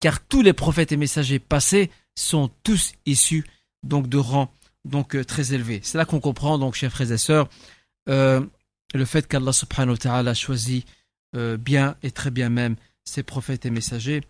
[0.00, 3.44] Car tous les prophètes et messagers passés sont tous issus
[3.82, 4.52] donc de rangs
[4.84, 5.80] donc euh, très élevés.
[5.82, 7.48] C'est là qu'on comprend donc, chers frères et sœurs,
[8.08, 8.44] euh,
[8.94, 10.86] le fait qu'Allah subhanahu wa ta'ala a choisi
[11.36, 14.22] euh, bien et très bien même ses prophètes et messagers.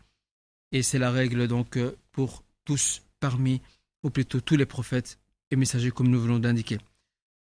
[0.72, 1.78] Et c'est la règle donc
[2.12, 3.60] pour tous parmi,
[4.02, 5.18] ou plutôt tous les prophètes
[5.50, 6.78] et messagers comme nous venons d'indiquer.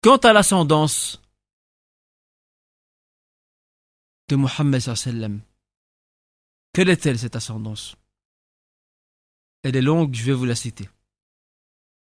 [0.03, 1.21] Quant à l'ascendance
[4.29, 4.81] de Mohammed
[6.77, 7.97] quelle est-elle cette ascendance?
[9.67, 10.89] Elle est longue, je vais vous la citer.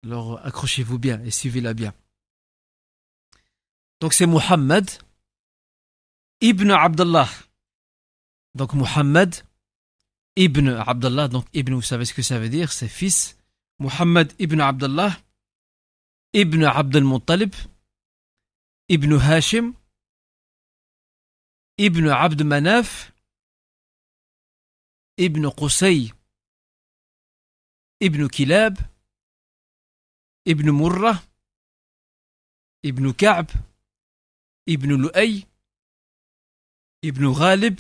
[0.06, 1.94] Alors accrochez-vous bien et suivez-la bien.
[4.00, 4.90] Donc c'est Muhammad
[6.40, 7.30] ibn Abdullah.
[8.56, 9.36] Donc Muhammad
[10.38, 11.28] ibn Abdullah.
[11.28, 12.72] Donc ibn, vous savez ce que ça veut dire?
[12.72, 13.38] C'est fils.
[13.80, 15.18] Muhammad ibn Abdullah
[16.34, 17.54] ibn Abd al-Muttalib
[18.88, 19.74] ibn Hashim
[21.78, 23.12] ibn Abd Manaf
[25.18, 26.14] ibn Qusay
[28.02, 28.78] ibn Kilab
[30.46, 31.22] ibn Murrah
[32.84, 33.50] ibn Ka'b
[34.66, 35.46] ibn Lu'ay
[37.04, 37.78] ibn Ghalib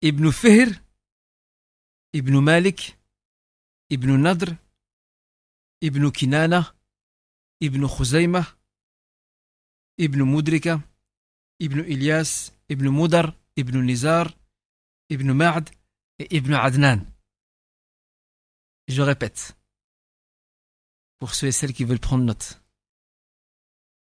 [0.00, 0.70] ibn Fihr
[2.12, 2.94] ibn Malik
[3.90, 4.54] ibn Nadr
[5.80, 6.60] ibn Kinana
[7.60, 8.46] ibn Khuzaymah
[9.98, 10.80] ibn Mudrika
[11.58, 14.30] ibn Ilyas ibn Mudar ibn Nizar
[15.10, 15.70] ibn Ma'd
[16.18, 17.13] et ibn Adnan.
[18.86, 19.56] Je répète,
[21.18, 22.60] pour ceux et celles qui veulent prendre note.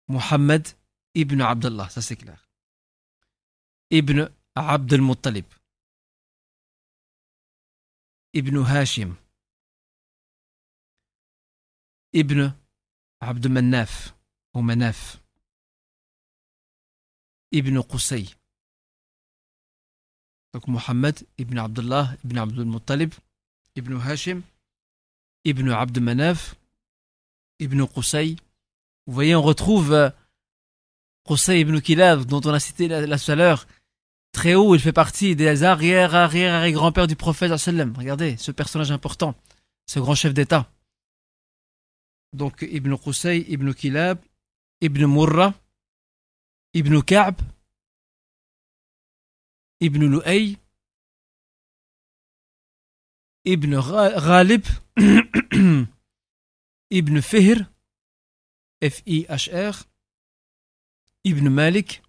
[0.09, 0.67] Muhammad
[1.15, 2.49] ibn Abdullah, ça c'est clair.
[3.91, 5.47] Ibn Abd al-Muttalib.
[8.35, 9.17] Ibn Hashim.
[12.13, 12.53] Ibn
[13.21, 14.15] Abd Manaf
[14.55, 15.21] ou Manaf.
[17.53, 18.27] Ibn Qusay.
[20.53, 23.15] Donc Muhammad ibn Abdullah ibn Abd al-Muttalib,
[23.77, 24.43] ibn Hashim,
[25.45, 26.57] ibn Abd Manaf,
[27.59, 28.37] ibn Qusay.
[29.07, 30.11] Vous voyez, on retrouve euh,
[31.25, 33.67] Qusay ibn Kilab, dont on a cité la, la l'heure.
[34.33, 37.95] Très haut, il fait partie des arrière, arrière, arrière grands-pères du prophète sallam.
[37.97, 39.35] Regardez, ce personnage important,
[39.87, 40.71] ce grand chef d'État.
[42.33, 44.19] Donc Ibn Qusay, Ibn Kilab,
[44.81, 45.55] Ibn Murra,
[46.75, 47.37] Ibn Ka'b,
[49.81, 50.59] Ibn Lu'ay,
[53.45, 54.65] Ibn Ghalib,
[56.91, 57.67] Ibn Fihr,
[58.83, 59.75] F-I-H-R,
[61.25, 62.03] Ibn Malik,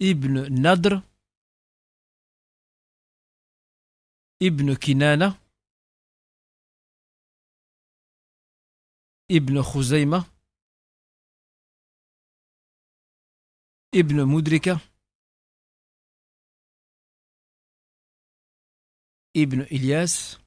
[0.00, 1.02] Ibn Nadr,
[4.40, 5.38] Ibn Kinana,
[9.28, 10.26] Ibn Khuzaymah,
[13.92, 14.80] Ibn Mudrika,
[19.42, 20.38] Ibn Ilyas,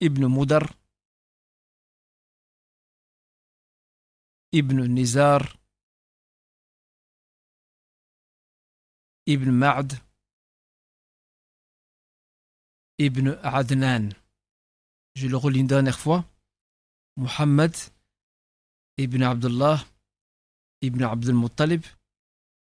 [0.00, 0.64] Ibn Mudar,
[4.52, 5.42] Ibn Nizar,
[9.26, 9.90] Ibn Ma'd,
[12.98, 14.10] Ibn Adnan.
[15.14, 16.24] Je le relis une dernière fois.
[17.16, 17.74] Muhammad
[18.98, 19.78] ibn Abdullah
[20.82, 21.82] ibn Abdul Muttalib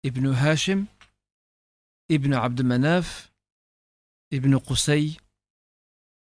[0.03, 0.85] ibn Hashim
[2.09, 3.31] ibn Abd Manaf
[4.31, 5.17] ibn Qusay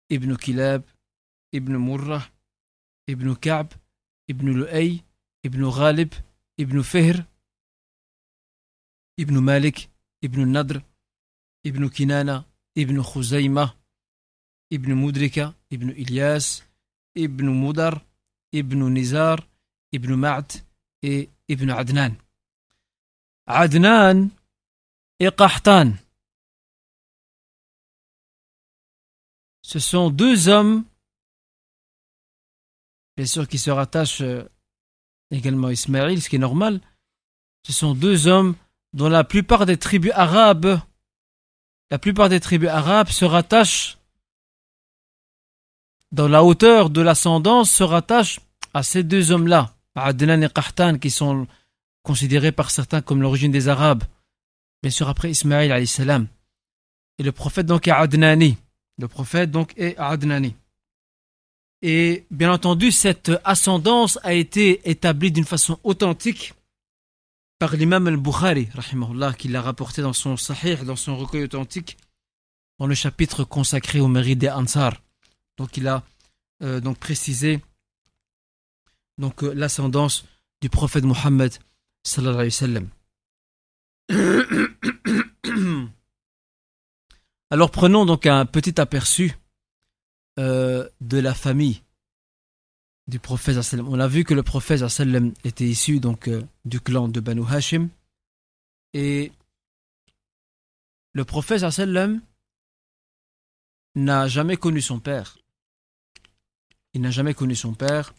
[0.09, 0.83] ibn Kilab
[1.57, 2.25] ibn Murrah
[3.07, 3.69] ibn Ka'b
[4.27, 5.01] ibn Lu'ay
[5.43, 6.11] ibn Ghalib
[6.57, 7.25] ibn Fihr
[9.17, 9.89] ibn Malik
[10.21, 10.81] ibn Nadr
[11.63, 13.71] ibn Kinana ibn Khuzaymah
[14.75, 16.63] ibn Mudrika ibn Ilyas
[17.15, 17.95] ibn Mudar
[18.51, 19.39] ibn Nizar
[19.91, 20.49] ibn Ma'd
[21.01, 22.13] et ibn Adnan.
[25.19, 25.29] Et.
[29.61, 30.85] Ce sont deux hommes,
[33.17, 34.23] bien sûr, qui se rattachent
[35.31, 36.81] également à Ismaël, ce qui est normal.
[37.63, 38.55] Ce sont deux hommes
[38.93, 40.79] dont la plupart des tribus arabes,
[41.89, 43.97] la plupart des tribus arabes se rattachent
[46.11, 48.39] dans la hauteur de l'ascendance se rattachent
[48.73, 51.47] à ces deux hommes-là, Adnan et Qahtan, qui sont
[52.03, 54.03] considérés par certains comme l'origine des Arabes.
[54.81, 56.27] Bien sûr, après Ismaël, salam.
[57.17, 58.57] Et le prophète donc est Adnani.
[58.99, 60.55] Le prophète donc est Adnani.
[61.81, 66.53] Et bien entendu, cette ascendance a été établie d'une façon authentique
[67.59, 68.69] par l'imam al-Bukhari,
[69.37, 71.97] qui l'a rapporté dans son Sahih, dans son recueil authentique,
[72.79, 74.93] dans le chapitre consacré au mérite des Ansar.
[75.57, 76.03] Donc il a
[76.63, 77.61] euh, donc précisé
[79.17, 80.25] donc euh, l'ascendance
[80.61, 81.53] du prophète Mohammed
[82.03, 82.96] sallallahu alayhi wa.
[87.49, 89.33] Alors prenons donc un petit aperçu
[90.39, 91.81] euh, de la famille
[93.07, 93.57] du prophète.
[93.73, 94.81] On a vu que le prophète
[95.43, 97.89] était issu donc euh, du clan de Banu Hashim
[98.93, 99.31] et
[101.13, 101.63] le prophète
[103.95, 105.37] n'a jamais connu son père.
[106.93, 108.13] Il n'a jamais connu son père.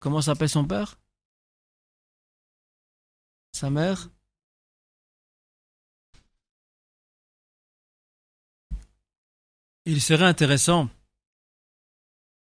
[0.00, 0.98] Comment s'appelle son père?
[3.52, 4.08] Sa mère
[9.84, 10.88] Il serait intéressant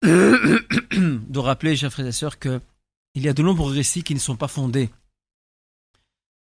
[0.03, 2.61] de rappeler, chers frères et sœurs, qu'il
[3.15, 4.89] y a de nombreux récits qui ne sont pas fondés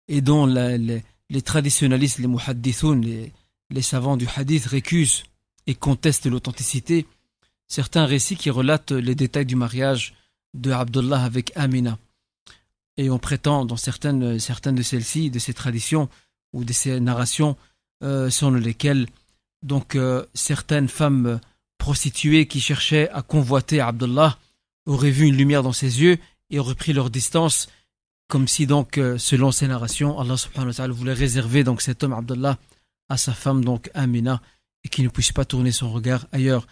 [0.07, 3.34] et dont les, traditionalistes, les muhaddithoun, les,
[3.70, 5.24] les savants du hadith récusent
[5.68, 7.07] et contestent l'authenticité.
[7.68, 10.16] Certains récits qui relatent les détails du mariage
[10.53, 11.97] de Abdullah avec Amina.
[12.97, 16.09] Et on prétend dans certaines, certaines de celles-ci, de ces traditions
[16.53, 17.57] ou de ces narrations,
[18.03, 19.07] euh, selon lesquelles
[19.63, 21.39] donc euh, certaines femmes
[21.77, 24.37] prostituées qui cherchaient à convoiter Abdullah
[24.85, 26.17] auraient vu une lumière dans ses yeux
[26.49, 27.67] et auraient pris leur distance,
[28.27, 32.03] comme si donc, euh, selon ces narrations, Allah subhanahu wa ta'ala voulait réserver donc cet
[32.03, 32.57] homme Abdullah
[33.09, 34.41] à sa femme donc Amina
[34.83, 36.67] et qu'il ne puisse pas tourner son regard ailleurs.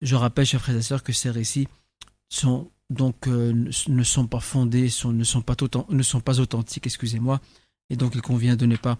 [0.00, 1.68] Je rappelle, chers frères et sœurs, que ces récits
[2.28, 5.54] sont donc euh, ne sont pas fondés, sont, ne, sont pas
[5.90, 7.40] ne sont pas authentiques, excusez-moi,
[7.90, 8.98] et donc il convient de ne pas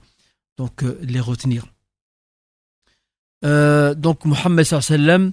[0.57, 1.67] donc euh, les retenir.
[3.45, 5.33] Euh, donc Mohammed sallam,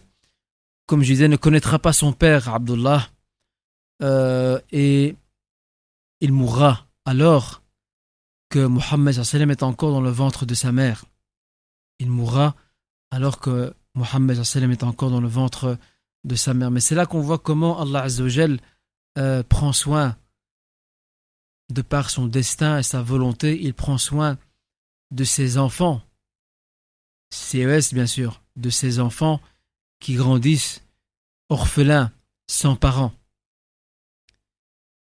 [0.85, 3.09] comme je disais, ne connaîtra pas son père Abdullah
[4.71, 5.15] et
[6.21, 7.63] il mourra alors
[8.49, 11.05] que Mohammed sallam est encore dans le ventre de sa mère.
[11.99, 12.55] Il mourra
[13.11, 15.77] alors que Mohammed sallam est encore dans le ventre de
[16.33, 16.71] sa mère.
[16.71, 18.59] Mais c'est là qu'on voit comment Allah Azzawajal
[19.17, 20.17] euh, prend soin,
[21.71, 24.37] de par son destin et sa volonté, il prend soin
[25.11, 26.01] de ses enfants.
[27.29, 29.39] CES, bien sûr, de ses enfants
[29.99, 30.83] qui grandissent
[31.49, 32.11] orphelins,
[32.47, 33.13] sans parents.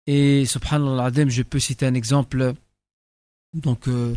[0.08, 2.54] Et subhanallah, je peux citer un exemple
[3.54, 4.16] donc euh,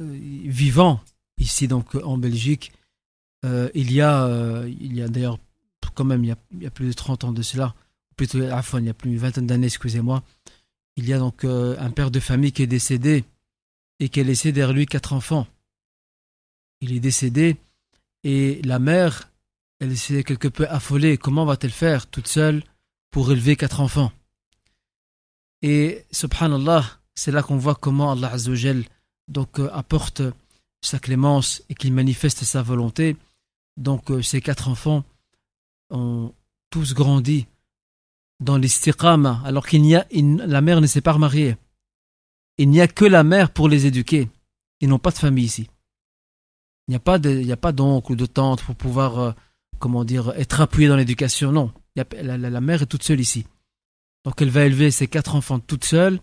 [0.00, 1.00] euh, vivant
[1.38, 2.72] ici donc en Belgique.
[3.44, 5.38] il y a, il y a d'ailleurs
[5.94, 7.74] quand même, il y, a, plus de 30 ans de cela,
[8.16, 10.22] plutôt, à il y a plus d'une vingtaine d'années, excusez-moi,
[10.96, 13.24] il y a donc euh, un père de famille qui est décédé
[14.00, 15.46] et qui a laissé derrière lui quatre enfants.
[16.80, 17.56] Il est décédé
[18.24, 19.30] et la mère,
[19.80, 21.16] elle s'est quelque peu affolée.
[21.16, 22.62] Comment va-t-elle faire toute seule
[23.10, 24.12] pour élever quatre enfants?
[25.62, 26.84] Et subhanallah,
[27.14, 28.84] c'est là qu'on voit comment Allah Azzawajal
[29.28, 30.22] donc euh, apporte
[30.82, 33.16] sa clémence et qu'il manifeste sa volonté.
[33.76, 35.04] Donc euh, ces quatre enfants
[35.90, 36.34] ont
[36.70, 37.46] tous grandi
[38.40, 41.56] dans l'istiqama, alors qu'il n'y a, la mère ne s'est pas remariée.
[42.56, 44.28] Il n'y a que la mère pour les éduquer.
[44.80, 45.68] Ils n'ont pas de famille ici.
[46.86, 49.32] Il n'y a pas de, pas d'oncle ou de tante pour pouvoir, euh,
[49.78, 51.52] comment dire, être appuyé dans l'éducation.
[51.52, 51.72] Non.
[51.96, 53.46] la, mère est toute seule ici.
[54.24, 56.20] Donc elle va élever ses quatre enfants toute seule.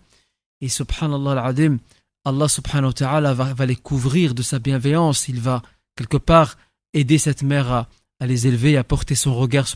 [0.60, 1.78] Et subhanallah al-adim,
[2.24, 5.28] Allah subhanahu wa va, va les couvrir de sa bienveillance.
[5.28, 5.62] Il va,
[5.96, 6.56] quelque part,
[6.92, 7.88] aider cette mère à,
[8.20, 9.66] à les élever, à porter son regard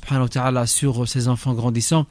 [0.67, 2.07] sur ses enfants grandissants.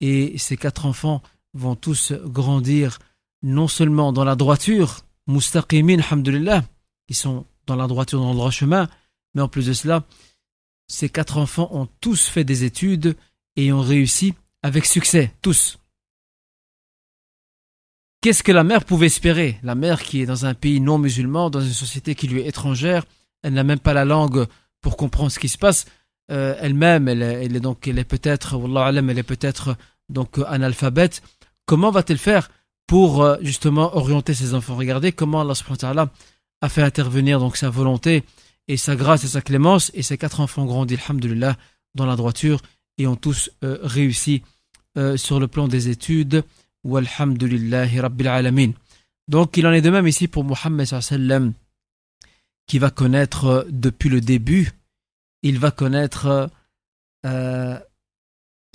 [0.00, 1.22] Et ces quatre enfants
[1.54, 2.98] vont tous grandir
[3.42, 6.64] non seulement dans la droiture, mustaqimin, alhamdulillah,
[7.06, 8.88] qui sont dans la droiture, dans le droit chemin,
[9.34, 10.04] mais en plus de cela,
[10.88, 13.16] ces quatre enfants ont tous fait des études
[13.56, 15.78] et ont réussi avec succès, tous.
[18.20, 19.58] Qu'est-ce que la mère pouvait espérer?
[19.62, 22.46] La mère qui est dans un pays non musulman, dans une société qui lui est
[22.46, 23.04] étrangère,
[23.42, 24.46] elle n'a même pas la langue
[24.82, 25.86] pour comprendre ce qui se passe.
[26.30, 29.76] Euh, elle-même, elle, est donc, elle est peut-être, elle est peut-être
[30.08, 31.22] donc analphabète.
[31.64, 32.50] Comment va-t-elle faire
[32.86, 34.76] pour euh, justement orienter ses enfants?
[34.76, 36.08] Regardez comment Allah subhanahu
[36.60, 38.24] a fait intervenir donc sa volonté
[38.68, 41.56] et sa grâce et sa clémence et ses quatre enfants grandis, alhamdulillah,
[41.94, 42.60] dans la droiture
[42.98, 44.42] et ont tous euh, réussi
[45.16, 46.44] sur le plan des études.
[46.84, 48.72] Walhamdulillahi rabbil alamin.
[49.26, 51.52] Donc il en est de même ici pour Muhammad sallallahu
[52.66, 54.72] qui va connaître euh, depuis le début,
[55.42, 56.50] il va connaître
[57.24, 57.78] euh,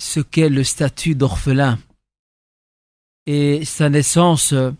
[0.00, 1.78] ce qu'est le statut d'orphelin.
[3.26, 4.70] Et sa naissance euh,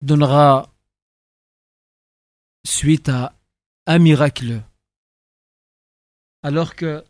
[0.00, 0.72] donnera
[2.64, 3.34] suite à
[3.86, 4.62] un miracle.
[6.42, 7.04] Alors que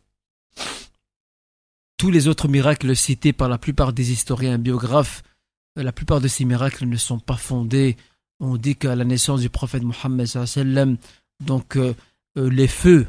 [1.98, 5.22] tous les autres miracles cités par la plupart des historiens biographes,
[5.76, 7.96] la plupart de ces miracles ne sont pas fondés
[8.40, 10.28] on dit qu'à la naissance du prophète Mohammed
[11.44, 11.94] donc euh,
[12.36, 13.06] euh, les feux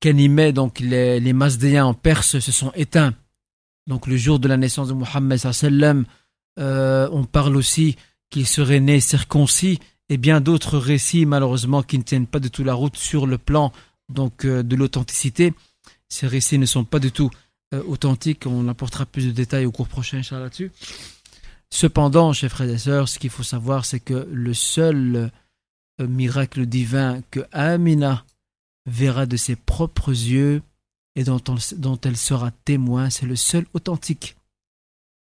[0.00, 3.14] qu'animaient donc les, Masdéens en Perse se sont éteints.
[3.86, 5.38] Donc le jour de la naissance de Mohammed
[6.58, 7.96] euh, on parle aussi
[8.30, 9.78] qu'il serait né circoncis
[10.08, 13.38] et bien d'autres récits malheureusement qui ne tiennent pas du tout la route sur le
[13.38, 13.72] plan
[14.08, 15.54] donc de l'authenticité.
[16.08, 17.30] Ces récits ne sont pas du tout
[17.86, 18.44] authentiques.
[18.44, 20.70] On apportera plus de détails au cours prochain, là-dessus.
[21.72, 25.30] Cependant, chers frères et sœurs, ce qu'il faut savoir, c'est que le seul
[26.02, 28.26] euh, miracle divin que Amina
[28.84, 30.60] verra de ses propres yeux
[31.16, 31.40] et dont,
[32.04, 34.36] elle sera témoin, c'est le seul authentique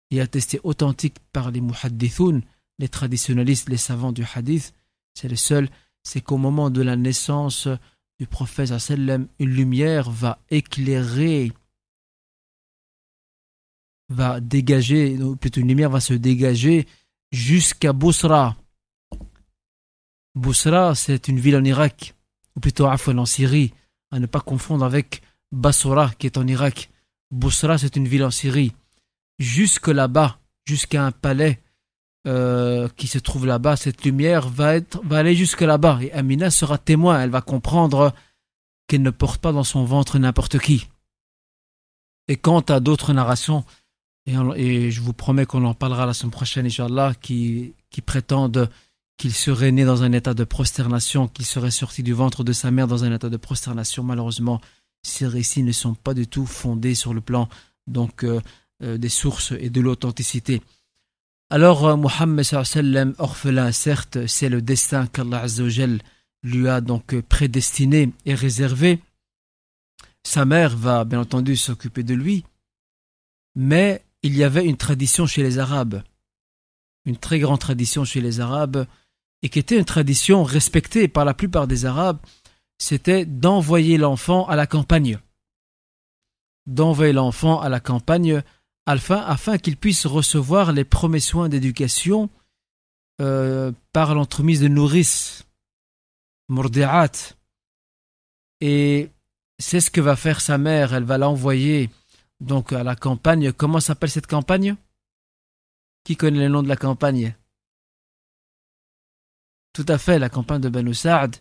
[0.09, 2.41] et attesté authentique par les muhaddithoun,
[2.79, 4.73] les traditionnalistes, les savants du hadith.
[5.13, 5.69] C'est le seul,
[6.01, 7.67] c'est qu'au moment de la naissance
[8.19, 11.51] du prophète une lumière va éclairer,
[14.09, 16.87] va dégager, plutôt une lumière va se dégager
[17.31, 18.55] jusqu'à Bousra.
[20.35, 22.15] Bousra, c'est une ville en Irak,
[22.55, 23.73] ou plutôt en Syrie,
[24.11, 26.89] à ne pas confondre avec Basora qui est en Irak.
[27.31, 28.73] Bousra, c'est une ville en Syrie.
[29.37, 31.59] Jusque là-bas, jusqu'à un palais
[32.27, 35.99] euh, qui se trouve là-bas, cette lumière va, va aller jusque là-bas.
[36.01, 38.13] Et Amina sera témoin, elle va comprendre
[38.87, 40.87] qu'elle ne porte pas dans son ventre n'importe qui.
[42.27, 43.63] Et quant à d'autres narrations,
[44.25, 48.69] et, je vous promets qu'on en parlera la semaine prochaine, Inch'Allah, qui, qui prétendent
[49.17, 52.71] qu'il serait né dans un état de prosternation, qu'il serait sorti du ventre de sa
[52.71, 54.01] mère dans un état de prosternation.
[54.03, 54.61] Malheureusement,
[55.03, 57.49] ces récits ne sont pas du tout fondés sur le plan
[57.85, 58.39] donc euh,
[58.81, 60.61] euh, des sources et de l'authenticité.
[61.49, 65.45] Alors, euh, Mohammed sallam, orphelin, certes, c'est le destin qu'Allah
[66.41, 69.01] lui a donc prédestiné et réservé.
[70.23, 72.45] Sa mère va bien entendu s'occuper de lui,
[73.55, 76.03] mais il y avait une tradition chez les Arabes,
[77.05, 78.85] une très grande tradition chez les Arabes,
[79.41, 82.19] et qui était une tradition respectée par la plupart des Arabes,
[82.77, 85.19] c'était d'envoyer l'enfant à la campagne.
[86.65, 88.43] D'envoyer l'enfant à la campagne
[88.85, 92.29] afin, qu'il puisse recevoir les premiers soins d'éducation
[93.21, 95.45] euh, par l'entremise de nourrices,
[96.47, 97.11] mordiat.
[98.61, 99.09] Et
[99.59, 101.89] c'est ce que va faire sa mère, elle va l'envoyer
[102.39, 103.51] donc à la campagne.
[103.51, 104.75] Comment s'appelle cette campagne?
[106.03, 107.35] Qui connaît le nom de la campagne?
[109.73, 111.37] Tout à fait, la campagne de Ben Saad.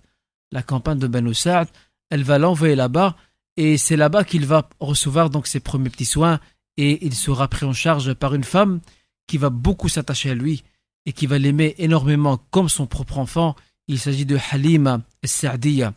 [0.53, 1.69] La campagne de Ben Saad,
[2.11, 3.17] elle va l'envoyer là-bas
[3.57, 6.41] et c'est là-bas qu'il va recevoir donc ses premiers petits soins
[6.77, 8.81] et il sera pris en charge par une femme
[9.27, 10.65] qui va beaucoup s'attacher à lui
[11.07, 13.57] et qui va l'aimer énormément comme son propre enfant.
[13.89, 15.93] Il s'agit de Halima al-Sa'diya.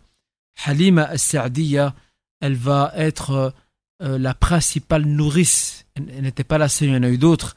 [0.65, 1.95] Halima al-Sa'diya,
[2.39, 3.53] elle va être
[4.01, 5.85] euh, la principale nourrice.
[5.95, 7.55] Elle, n'était pas la seule, il y en a eu d'autres,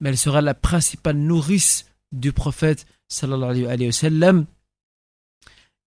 [0.00, 4.44] mais elle sera la principale nourrice du prophète sallallahu alayhi wa.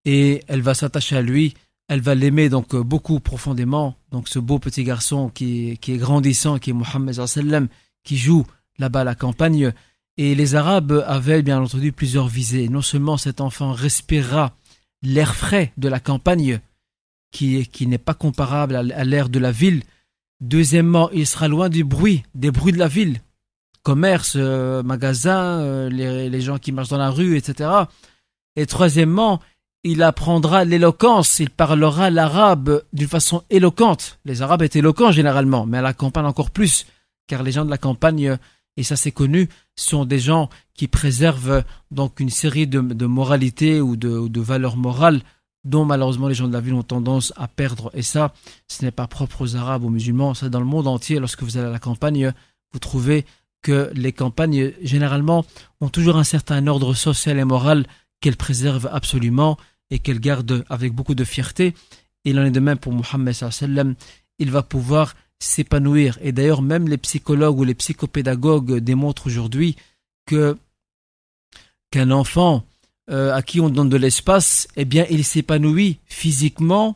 [0.06, 1.54] Et elle va s'attacher à lui
[1.90, 3.96] elle va l'aimer donc euh, beaucoup profondément.
[4.12, 7.68] Donc ce beau petit garçon qui, qui est grandissant, qui est Mohammed sallam,
[8.04, 8.46] qui joue
[8.78, 9.74] là-bas à la campagne.
[10.16, 12.70] Et les Arabes avaient bien entendu plusieurs visées.
[12.70, 14.56] Non seulement cet enfant respirera
[15.02, 16.60] l'air frais de la campagne,
[17.32, 19.82] qui, qui n'est pas comparable à, l'air de la ville.
[20.42, 23.22] Deuxièmement, il sera loin du bruit, des bruits de la ville.
[23.84, 27.70] Commerce, euh, magasins, euh, les, les gens qui marchent dans la rue, etc.
[28.56, 29.40] Et troisièmement,
[29.84, 34.20] il apprendra l'éloquence, il parlera l'arabe d'une façon éloquente.
[34.26, 36.86] Les arabes étaient éloquents généralement, mais à la campagne encore plus,
[37.28, 38.38] car les gens de la campagne,
[38.76, 43.96] et ça c'est connu, sont des gens qui préservent donc une série de, moralités ou
[43.96, 45.22] de, valeurs morales
[45.64, 47.92] dont malheureusement les gens de la ville ont tendance à perdre.
[47.94, 48.34] Et ça,
[48.68, 51.58] ce n'est pas propre aux arabes, aux musulmans, ça dans le monde entier, lorsque vous
[51.58, 52.34] allez à la campagne,
[52.72, 53.26] vous trouvez
[53.62, 55.46] que les campagnes, généralement,
[55.82, 57.86] ont toujours un certain ordre social et moral
[58.22, 59.58] qu'elles préservent absolument
[59.90, 61.74] et qu'elle garde avec beaucoup de fierté.
[62.24, 63.36] Il en est de même pour Mohammed.
[64.38, 66.18] Il va pouvoir s'épanouir.
[66.22, 69.76] Et d'ailleurs, même les psychologues ou les psychopédagogues démontrent aujourd'hui
[70.26, 70.58] que
[71.92, 72.64] qu'un enfant
[73.10, 76.94] euh, à qui on donne de l'espace, eh bien, il s'épanouit physiquement,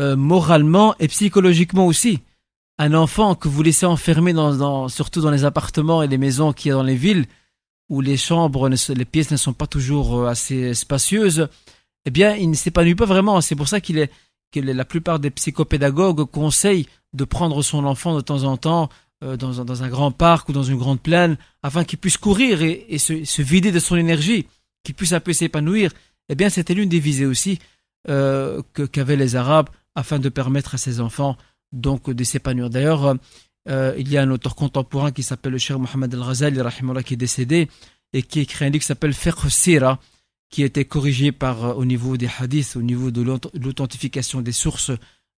[0.00, 2.20] euh, moralement et psychologiquement aussi.
[2.78, 6.68] Un enfant que vous laissez enfermer dans, surtout dans les appartements et les maisons qui
[6.68, 7.26] y a dans les villes,
[7.88, 11.48] où les chambres, les pièces ne sont pas toujours euh, assez spacieuses,
[12.06, 13.40] eh bien, il ne s'épanouit pas vraiment.
[13.40, 14.10] C'est pour ça qu'il est,
[14.52, 18.88] que la plupart des psychopédagogues conseillent de prendre son enfant de temps en temps
[19.22, 22.18] euh, dans, un, dans, un grand parc ou dans une grande plaine, afin qu'il puisse
[22.18, 24.46] courir et, se, vider de son énergie,
[24.84, 25.90] qu'il puisse un peu s'épanouir.
[26.28, 27.58] Eh bien, c'était l'une des visées aussi
[28.08, 28.62] euh,
[28.92, 31.36] qu'avaient les Arabes afin de permettre à ces enfants
[31.72, 32.70] donc de s'épanouir.
[32.70, 33.16] D'ailleurs,
[33.68, 36.60] euh, il y a un auteur contemporain qui s'appelle le Cheikh Mohamed Al-Ghazali,
[37.04, 37.68] qui est décédé,
[38.12, 39.98] et qui écrit un livre qui s'appelle Fiqh Sira,
[40.50, 44.52] qui a été corrigé par, euh, au niveau des hadiths, au niveau de l'authentification des
[44.52, 44.92] sources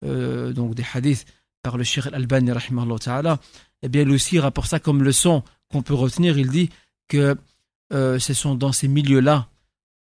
[0.03, 1.25] euh, donc des hadiths
[1.63, 2.51] par le Cheikh Al-Albani,
[2.99, 3.39] ta'ala,
[3.81, 6.37] eh bien, lui aussi rapporte ça comme leçon qu'on peut retenir.
[6.37, 6.69] Il dit
[7.07, 7.35] que
[7.93, 9.47] euh, ce sont dans ces milieux-là,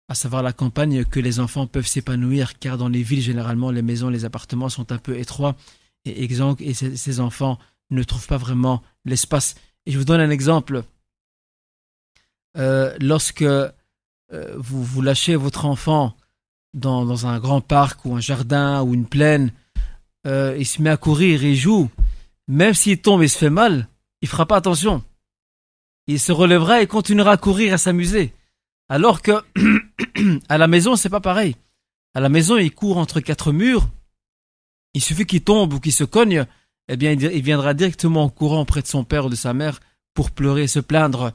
[0.09, 3.82] à savoir la campagne, que les enfants peuvent s'épanouir, car dans les villes, généralement, les
[3.82, 5.57] maisons, les appartements sont un peu étroits
[6.05, 7.59] et exsangues, et ces enfants
[7.91, 9.55] ne trouvent pas vraiment l'espace.
[9.87, 10.85] Et je vous donne un exemple.
[12.55, 13.45] lorsque
[14.32, 16.16] euh, vous, lâchez votre enfant
[16.72, 19.53] dans, un grand parc ou un jardin ou une plaine,
[20.26, 21.91] euh, il se met à courir, il joue,
[22.49, 23.89] même s'il tombe et se fait mal,
[24.22, 25.03] il fera pas attention.
[26.07, 28.33] Il se relèvera et continuera à courir, à s'amuser.
[28.89, 29.33] Alors que
[30.49, 31.57] à la maison, c'est pas pareil.
[32.15, 33.89] à la maison, il court entre quatre murs,
[34.95, 36.47] il suffit qu'il tombe ou qu'il se cogne,
[36.89, 39.81] eh bien, il viendra directement en courant auprès de son père ou de sa mère
[40.15, 41.33] pour pleurer, se plaindre.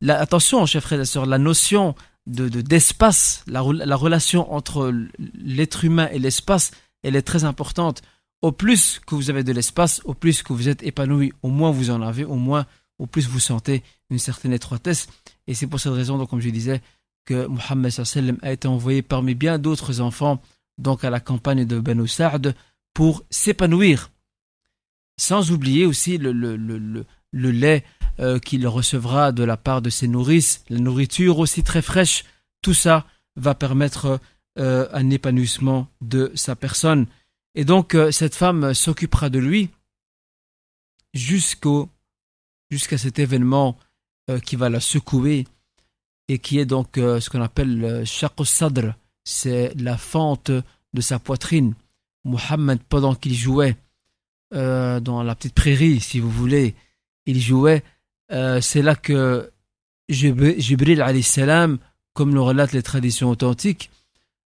[0.00, 1.94] La, attention, chers frères et sœurs, la notion
[2.26, 4.92] de d'espace, la, relation entre
[5.34, 6.72] l'être humain et l'espace,
[7.02, 8.02] elle est très importante.
[8.42, 11.70] Au plus que vous avez de l'espace, au plus que vous êtes épanoui, au moins
[11.70, 12.66] vous en avez, au moins,
[12.98, 15.08] au plus vous sentez une certaine étroitesse.
[15.46, 16.82] Et c'est pour cette raison, donc, comme je disais,
[17.24, 17.92] que Mohammed
[18.42, 20.40] a été envoyé parmi bien d'autres enfants,
[20.78, 22.54] donc à la campagne de Banu Sa'd,
[22.92, 24.10] pour s'épanouir.
[25.18, 27.84] Sans oublier aussi le, le, le, le lait
[28.20, 32.24] euh, qu'il recevra de la part de ses nourrices, la nourriture aussi très fraîche,
[32.62, 34.20] tout ça va permettre
[34.58, 37.06] euh, un épanouissement de sa personne.
[37.56, 39.70] Et donc euh, cette femme s'occupera de lui
[41.12, 41.88] jusqu'au
[42.70, 43.76] jusqu'à cet événement
[44.44, 45.46] qui va la secouer
[46.28, 48.94] et qui est donc ce qu'on appelle le sadr,
[49.24, 51.74] c'est la fente de sa poitrine.
[52.24, 53.76] Mohammed, pendant qu'il jouait
[54.50, 56.74] dans la petite prairie, si vous voulez,
[57.26, 57.82] il jouait.
[58.32, 59.50] Euh, c'est là que
[60.08, 61.78] Jibril salam,
[62.12, 63.90] comme le relatent les traditions authentiques,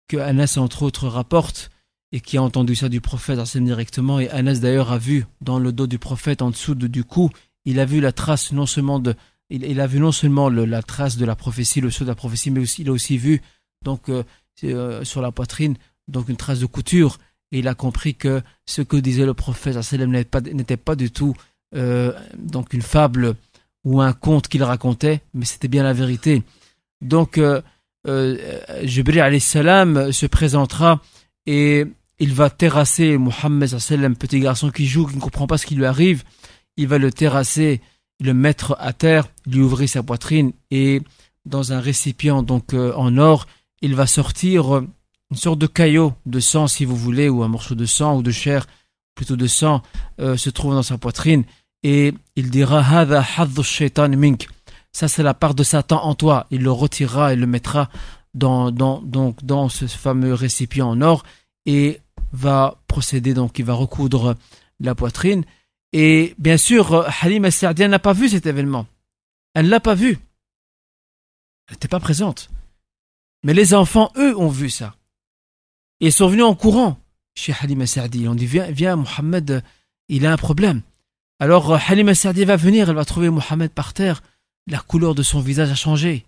[0.08, 1.70] que Anas entre autres rapporte
[2.12, 5.72] et qui a entendu ça du prophète directement et Anas d'ailleurs a vu dans le
[5.72, 7.30] dos du prophète en dessous du cou,
[7.64, 9.14] il a vu la trace non seulement de
[9.50, 12.52] il, a vu non seulement la trace de la prophétie, le saut de la prophétie,
[12.52, 13.42] mais aussi il a aussi vu
[13.84, 14.22] donc euh,
[14.62, 17.18] euh, sur la poitrine donc une trace de couture
[17.50, 21.34] et il a compris que ce que disait le prophète n'était n'était pas du tout
[21.74, 23.36] euh, donc une fable
[23.84, 26.42] ou un conte qu'il racontait, mais c'était bien la vérité.
[27.00, 27.62] Donc, euh,
[28.82, 31.00] Jibril salam se présentera
[31.46, 31.86] et
[32.18, 33.70] il va terrasser Mohammed
[34.18, 36.24] petit garçon qui joue, qui ne comprend pas ce qui lui arrive.
[36.80, 37.80] Il va le terrasser,
[38.20, 41.02] le mettre à terre, lui ouvrir sa poitrine et
[41.44, 43.46] dans un récipient donc euh, en or,
[43.82, 44.82] il va sortir
[45.30, 48.22] une sorte de caillot de sang si vous voulez ou un morceau de sang ou
[48.22, 48.66] de chair
[49.14, 49.82] plutôt de sang
[50.18, 51.44] se trouve dans sa poitrine
[51.82, 52.82] et il dira
[54.16, 54.48] mink.
[54.92, 56.46] Ça c'est la part de Satan en toi.
[56.50, 57.90] Il le retirera et le mettra
[58.34, 61.24] dans, dans, donc, dans ce fameux récipient en or
[61.66, 62.00] et
[62.32, 64.36] va procéder, donc il va recoudre
[64.78, 65.44] la poitrine.
[65.92, 68.86] Et bien sûr, Halima Sa'dia n'a pas vu cet événement.
[69.54, 70.18] Elle ne l'a pas vu.
[71.68, 72.50] Elle n'était pas présente.
[73.42, 74.94] Mais les enfants, eux, ont vu ça.
[76.00, 76.98] Ils sont venus en courant
[77.34, 78.20] chez Halima Sa'di.
[78.22, 79.62] Ils ont dit, viens, viens, Mohamed,
[80.08, 80.82] il a un problème.
[81.40, 84.22] Alors euh, Halima Sa'di va venir, elle va trouver Mohamed par terre.
[84.66, 86.26] La couleur de son visage a changé.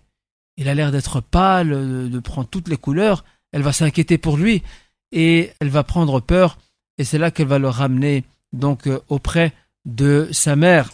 [0.57, 3.23] Il a l'air d'être pâle, de prendre toutes les couleurs.
[3.51, 4.63] Elle va s'inquiéter pour lui
[5.11, 6.57] et elle va prendre peur.
[6.97, 9.53] Et c'est là qu'elle va le ramener donc euh, auprès
[9.85, 10.89] de sa mère.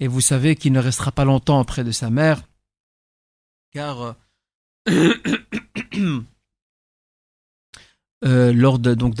[0.00, 2.42] Et vous savez qu'il ne restera pas longtemps auprès de sa mère,
[3.72, 4.16] car
[8.24, 9.14] euh, lors donc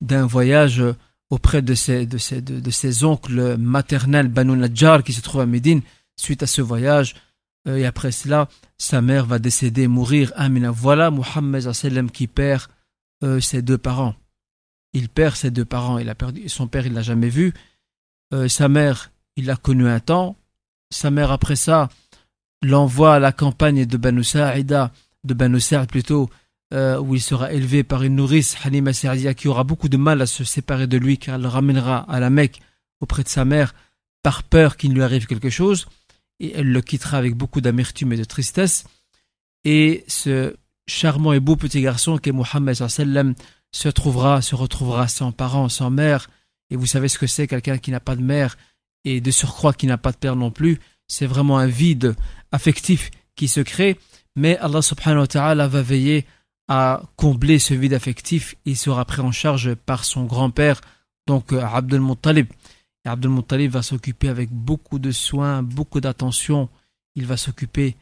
[0.00, 0.82] d'un voyage
[1.30, 5.46] auprès de ses, de ses, de, ses oncles maternels Banu Najjar qui se trouvent à
[5.46, 5.82] Médine
[6.16, 7.14] suite à ce voyage.
[7.66, 8.48] Euh, et après cela,
[8.78, 10.32] sa mère va décéder, mourir.
[10.36, 10.70] Amina.
[10.70, 12.66] Voilà Mohammed qui perd
[13.22, 14.14] euh, ses deux parents.
[14.92, 15.98] Il perd ses deux parents.
[15.98, 17.52] Il a perdu son père, il l'a jamais vu.
[18.32, 20.36] Euh, sa mère, il l'a connu un temps.
[20.90, 21.88] Sa mère, après ça,
[22.62, 24.92] l'envoie à la campagne de Banu Sa'ida,
[25.24, 26.30] de Banu Sa'id plutôt,
[26.72, 30.22] euh, où il sera élevé par une nourrice, Halima Sa'dia, qui aura beaucoup de mal
[30.22, 32.60] à se séparer de lui car elle le ramènera à la Mecque
[33.00, 33.74] auprès de sa mère
[34.22, 35.86] par peur qu'il lui arrive quelque chose,
[36.40, 38.84] et elle le quittera avec beaucoup d'amertume et de tristesse.
[39.64, 40.56] Et ce
[40.86, 42.74] charmant et beau petit garçon qui est Mohammed
[43.70, 46.30] se trouvera, se retrouvera sans parents, sans mère,
[46.74, 48.58] et vous savez ce que c'est quelqu'un qui n'a pas de mère
[49.04, 52.16] et de surcroît qui n'a pas de père non plus, c'est vraiment un vide
[52.50, 53.96] affectif qui se crée,
[54.34, 56.26] mais Allah subhanahu wa ta'ala va veiller
[56.66, 60.80] à combler ce vide affectif, il sera pris en charge par son grand-père,
[61.28, 62.48] donc euh, Abdel Muttalib.
[63.04, 66.68] Et Abdel Muttalib va s'occuper avec beaucoup de soins, beaucoup d'attention,
[67.14, 67.94] il va s'occuper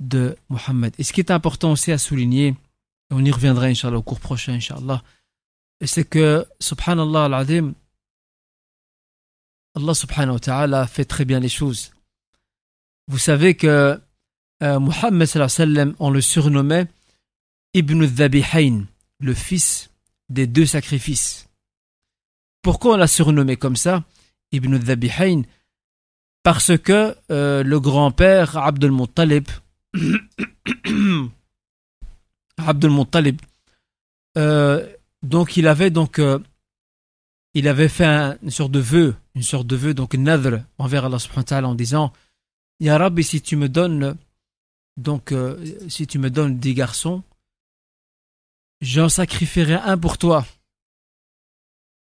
[0.00, 0.94] de Mohammed.
[0.98, 2.56] Et ce qui est important aussi à souligner,
[3.10, 5.02] on y reviendra Inch'Allah au cours prochain, Inch'Allah,
[5.82, 7.74] c'est que, subhanallah al-adim,
[9.76, 11.90] Allah subhanahu wa ta'ala fait très bien les choses.
[13.08, 14.00] Vous savez que
[14.62, 16.86] euh, Mohammed sallam, on le surnommait
[17.74, 18.84] Ibn Dhabihain,
[19.20, 19.90] le fils
[20.28, 21.48] des deux sacrifices.
[22.62, 24.04] Pourquoi on l'a surnommé comme ça,
[24.52, 25.42] Ibn Dhabihain
[26.42, 29.48] Parce que euh, le grand-père Abdul Muttalib,
[32.56, 33.40] Abdul Muttalib,
[34.38, 34.88] euh,
[35.22, 36.38] donc il avait donc euh,
[37.54, 41.18] il avait fait une sorte de vœu, une sorte de vœu, donc nadr envers Allah
[41.18, 42.12] subhanahu en disant
[42.80, 44.16] Ya Rabbi, si tu me donnes
[44.96, 45.34] donc
[45.88, 47.22] si tu me donnes des garçons,
[48.80, 50.46] j'en sacrifierai un pour toi.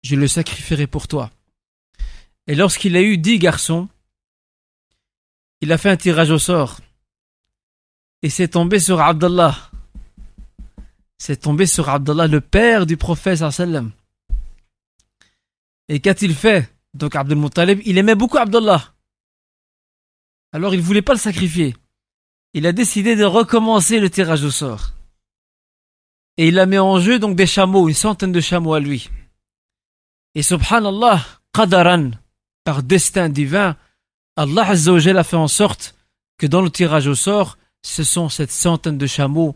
[0.03, 1.29] Je le sacrifierai pour toi.
[2.47, 3.87] Et lorsqu'il a eu dix garçons,
[5.61, 6.79] il a fait un tirage au sort.
[8.23, 9.69] Et c'est tombé sur Abdallah.
[11.19, 13.43] C'est tombé sur Abdallah, le père du prophète.
[15.87, 16.67] Et qu'a-t-il fait?
[16.93, 18.93] Donc Abdel Muttalib, il aimait beaucoup Abdallah.
[20.51, 21.75] Alors il ne voulait pas le sacrifier.
[22.53, 24.91] Il a décidé de recommencer le tirage au sort.
[26.37, 29.09] Et il a mis en jeu donc des chameaux, une centaine de chameaux à lui.
[30.35, 32.11] Et subhanallah, qadaran,
[32.63, 33.77] par destin divin,
[34.35, 35.95] Allah Azzawajal a fait en sorte
[36.37, 39.55] que dans le tirage au sort, ce sont cette centaine de chameaux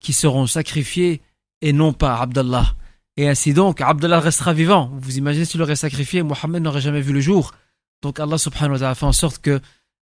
[0.00, 1.22] qui seront sacrifiés
[1.60, 2.74] et non pas Abdallah.
[3.16, 4.90] Et ainsi donc, Abdallah restera vivant.
[4.94, 7.54] Vous imaginez s'il aurait sacrifié, Mohammed n'aurait jamais vu le jour.
[8.02, 9.60] Donc Allah subhanahu wa ta'ala fait en sorte que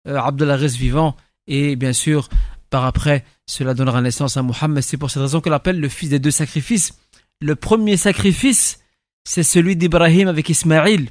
[0.08, 1.16] euh, reste vivant
[1.46, 2.28] et bien sûr,
[2.70, 4.82] par après, cela donnera naissance à Mohammed.
[4.82, 6.98] C'est pour cette raison qu'on l'appelle le fils des deux sacrifices.
[7.40, 8.80] Le premier sacrifice,
[9.24, 11.10] c'est celui d'Ibrahim avec Ismaïl.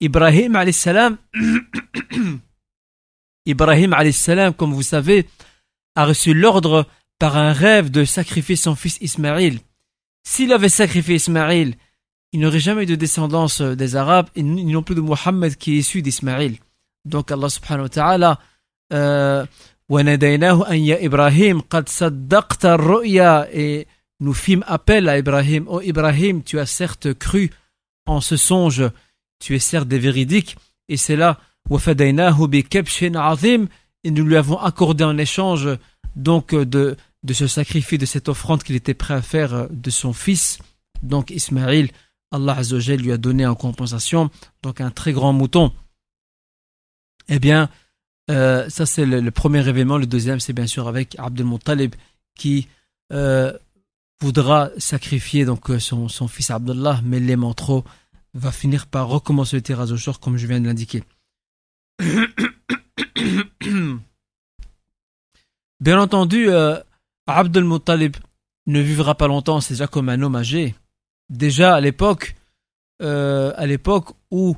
[0.00, 1.16] Ibrahim salam,
[3.46, 5.26] Ibrahim salam, comme vous savez,
[5.96, 6.86] a reçu l'ordre
[7.18, 9.58] par un rêve de sacrifier son fils Ismaïl.
[10.30, 11.74] S'il avait sacrifié Ismaïl,
[12.32, 16.02] il n'aurait jamais de descendance des Arabes, et non plus de Mohammed qui est issu
[16.02, 16.58] d'Ismaïl.
[17.06, 18.38] Donc Allah subhanahu wa ta'ala
[18.92, 19.46] euh,
[21.00, 21.62] Ibrahim
[23.54, 23.86] et
[24.20, 25.64] nous fîmes appel à Ibrahim.
[25.66, 27.50] Oh Ibrahim, tu as certes cru
[28.04, 28.84] en ce songe,
[29.40, 30.58] tu es certes des véridiques,
[30.90, 31.40] et c'est là
[34.04, 35.70] et nous lui avons accordé en échange
[36.16, 40.12] donc de, de ce sacrifice, de cette offrande qu'il était prêt à faire de son
[40.12, 40.58] fils,
[41.02, 41.90] donc Ismaïl,
[42.30, 44.30] Allah Azzawajal lui a donné en compensation
[44.62, 45.72] donc un très grand mouton.
[47.28, 47.70] Eh bien,
[48.30, 49.96] euh, ça c'est le, premier événement.
[49.98, 51.94] Le deuxième, c'est bien sûr avec Abdel Muttalib
[52.34, 52.68] qui
[53.12, 53.52] euh,
[54.20, 57.84] voudra sacrifier donc euh, son, fils Abdullah, mais l'aimant trop
[58.34, 61.02] va finir par recommencer le tirage au comme je viens de l'indiquer.
[65.80, 66.76] Bien entendu, euh,
[67.28, 68.16] Abdel Muttalib
[68.66, 70.74] ne vivra pas longtemps, c'est déjà comme un homme âgé.
[71.28, 72.34] Déjà à l'époque,
[73.02, 74.56] euh, à l'époque où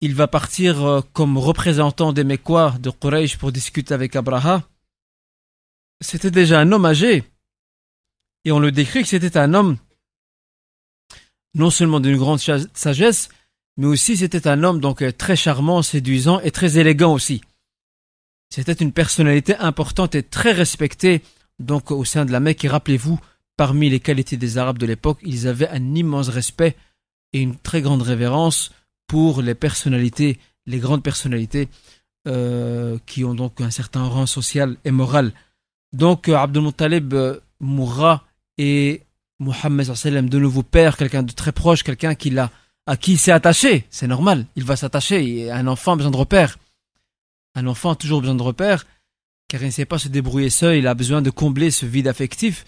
[0.00, 4.66] il va partir euh, comme représentant des Mekwa de Quraysh pour discuter avec Abraha,
[6.00, 7.24] c'était déjà un homme âgé.
[8.46, 9.76] Et on le décrit que c'était un homme
[11.54, 13.28] non seulement d'une grande sagesse,
[13.76, 17.42] mais aussi c'était un homme donc très charmant, séduisant et très élégant aussi.
[18.50, 21.22] C'était une personnalité importante et très respectée
[21.58, 22.64] donc au sein de la Mecque.
[22.64, 23.18] Et rappelez-vous,
[23.56, 26.76] parmi les qualités des Arabes de l'époque, ils avaient un immense respect
[27.32, 28.72] et une très grande révérence
[29.06, 31.68] pour les personnalités, les grandes personnalités
[32.26, 35.32] euh, qui ont donc un certain rang social et moral.
[35.92, 38.24] Donc euh, Abdul Muttalib euh, mourra
[38.58, 39.02] et
[39.38, 39.86] Mohammed
[40.28, 42.50] de nouveau père, quelqu'un de très proche, quelqu'un qui a,
[42.86, 43.84] à qui il s'est attaché.
[43.90, 45.50] C'est normal, il va s'attacher.
[45.50, 46.58] Un enfant a besoin de repères.
[47.54, 48.86] Un enfant a toujours besoin de repères,
[49.48, 52.08] car il ne sait pas se débrouiller seul, il a besoin de combler ce vide
[52.08, 52.64] affectif.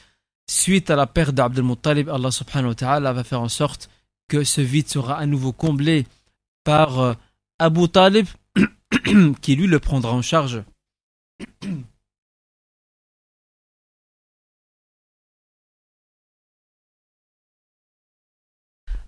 [0.50, 3.90] Suite à la perte d'Abdul Muttalib, Allah subhanahu wa ta'ala va faire en sorte
[4.28, 6.06] que ce vide sera à nouveau comblé
[6.64, 7.14] par euh,
[7.58, 8.26] Abu Talib,
[9.42, 10.62] qui lui le prendra en charge.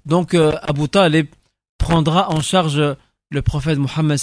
[0.07, 1.29] Donc euh, Abu Talib
[1.79, 2.83] prendra en charge
[3.31, 4.19] le prophète Mohammed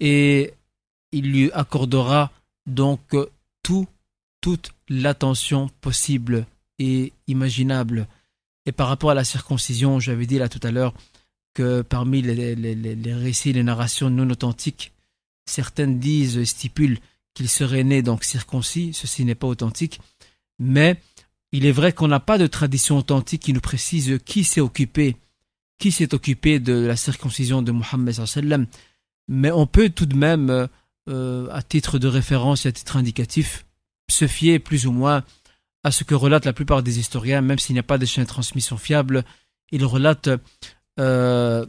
[0.00, 0.54] et
[1.12, 2.30] il lui accordera
[2.66, 3.00] donc
[3.62, 3.86] tout,
[4.40, 6.46] toute l'attention possible
[6.78, 8.06] et imaginable.
[8.66, 10.94] Et par rapport à la circoncision, j'avais dit là tout à l'heure
[11.54, 14.92] que parmi les, les, les, récits, les narrations non authentiques,
[15.46, 17.00] certaines disent, stipulent
[17.34, 20.00] qu'il serait né donc circoncis, ceci n'est pas authentique,
[20.58, 21.00] mais
[21.52, 25.16] il est vrai qu'on n'a pas de tradition authentique qui nous précise qui s'est occupé,
[25.78, 28.68] qui s'est occupé de la circoncision de Mohammed
[29.28, 30.68] mais on peut tout de même,
[31.10, 33.66] euh, à titre de référence et à titre indicatif,
[34.10, 35.24] se fier plus ou moins
[35.82, 38.24] à ce que relatent la plupart des historiens, même s'il n'y a pas de chaîne
[38.24, 39.24] de transmission fiable.
[39.72, 40.30] Ils relatent
[40.98, 41.66] euh,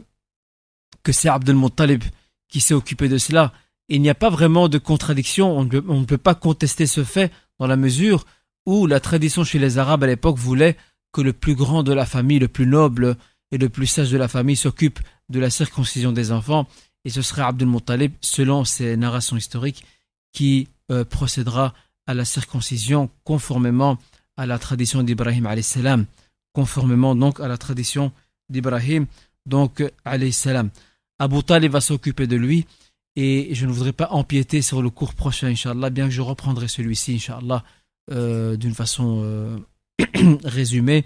[1.02, 2.04] que c'est Abdel Muttalib
[2.48, 3.52] qui s'est occupé de cela.
[3.88, 7.66] Il n'y a pas vraiment de contradiction, on ne, peut pas contester ce fait dans
[7.66, 8.24] la mesure
[8.66, 10.76] où la tradition chez les Arabes à l'époque voulait
[11.12, 13.16] que le plus grand de la famille, le plus noble
[13.50, 16.68] et le plus sage de la famille s'occupe de la circoncision des enfants,
[17.04, 19.84] et ce serait Abdul Muttalib, selon ces narrations historiques,
[20.32, 21.74] qui euh, procédera
[22.06, 23.98] à la circoncision conformément
[24.36, 26.06] à la tradition d'Ibrahim salam,
[26.52, 28.12] conformément donc à la tradition
[28.48, 29.06] d'Ibrahim
[29.46, 29.82] donc
[30.30, 30.70] salam.
[31.18, 32.66] Abu Talib va s'occuper de lui
[33.14, 36.66] et je ne voudrais pas empiéter sur le cours prochain, Inch'Allah, bien que je reprendrai
[36.66, 37.62] celui-ci, Inch'Allah,
[38.10, 39.58] euh, d'une façon euh,
[40.44, 41.04] résumé.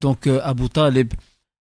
[0.00, 1.12] Donc Abu Talib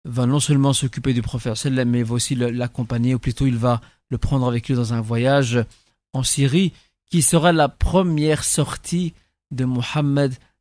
[0.05, 4.19] va non seulement s'occuper du prophète mais va aussi l'accompagner, ou plutôt il va le
[4.19, 5.65] prendre avec lui dans un voyage
[6.13, 6.73] en Syrie,
[7.07, 9.15] qui sera la première sortie
[9.51, 9.67] de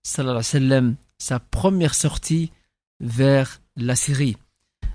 [0.04, 2.52] sallam, sa première sortie
[3.00, 4.38] vers la Syrie.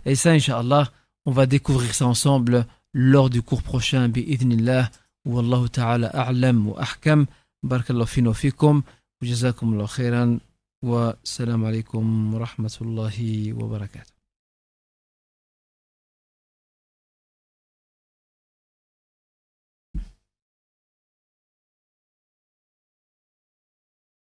[0.04, 0.90] Et ça, Inch'Allah,
[1.26, 4.90] on va découvrir ça ensemble lors du cours prochain, bi'idnillah,
[5.24, 7.26] wallahu ta'ala a'lam wa ahkam,
[7.62, 8.82] barakallahu fina fikum,
[9.20, 10.38] jazakum Allah khairan,
[10.82, 13.52] wa salam alaikum wa rahmatullahi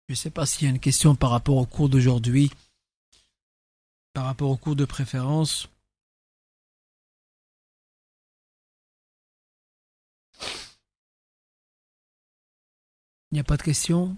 [0.09, 2.51] Je ne sais pas s'il y a une question par rapport au cours d'aujourd'hui,
[4.13, 5.69] par rapport au cours de préférence.
[13.31, 14.17] Il n'y a pas de question?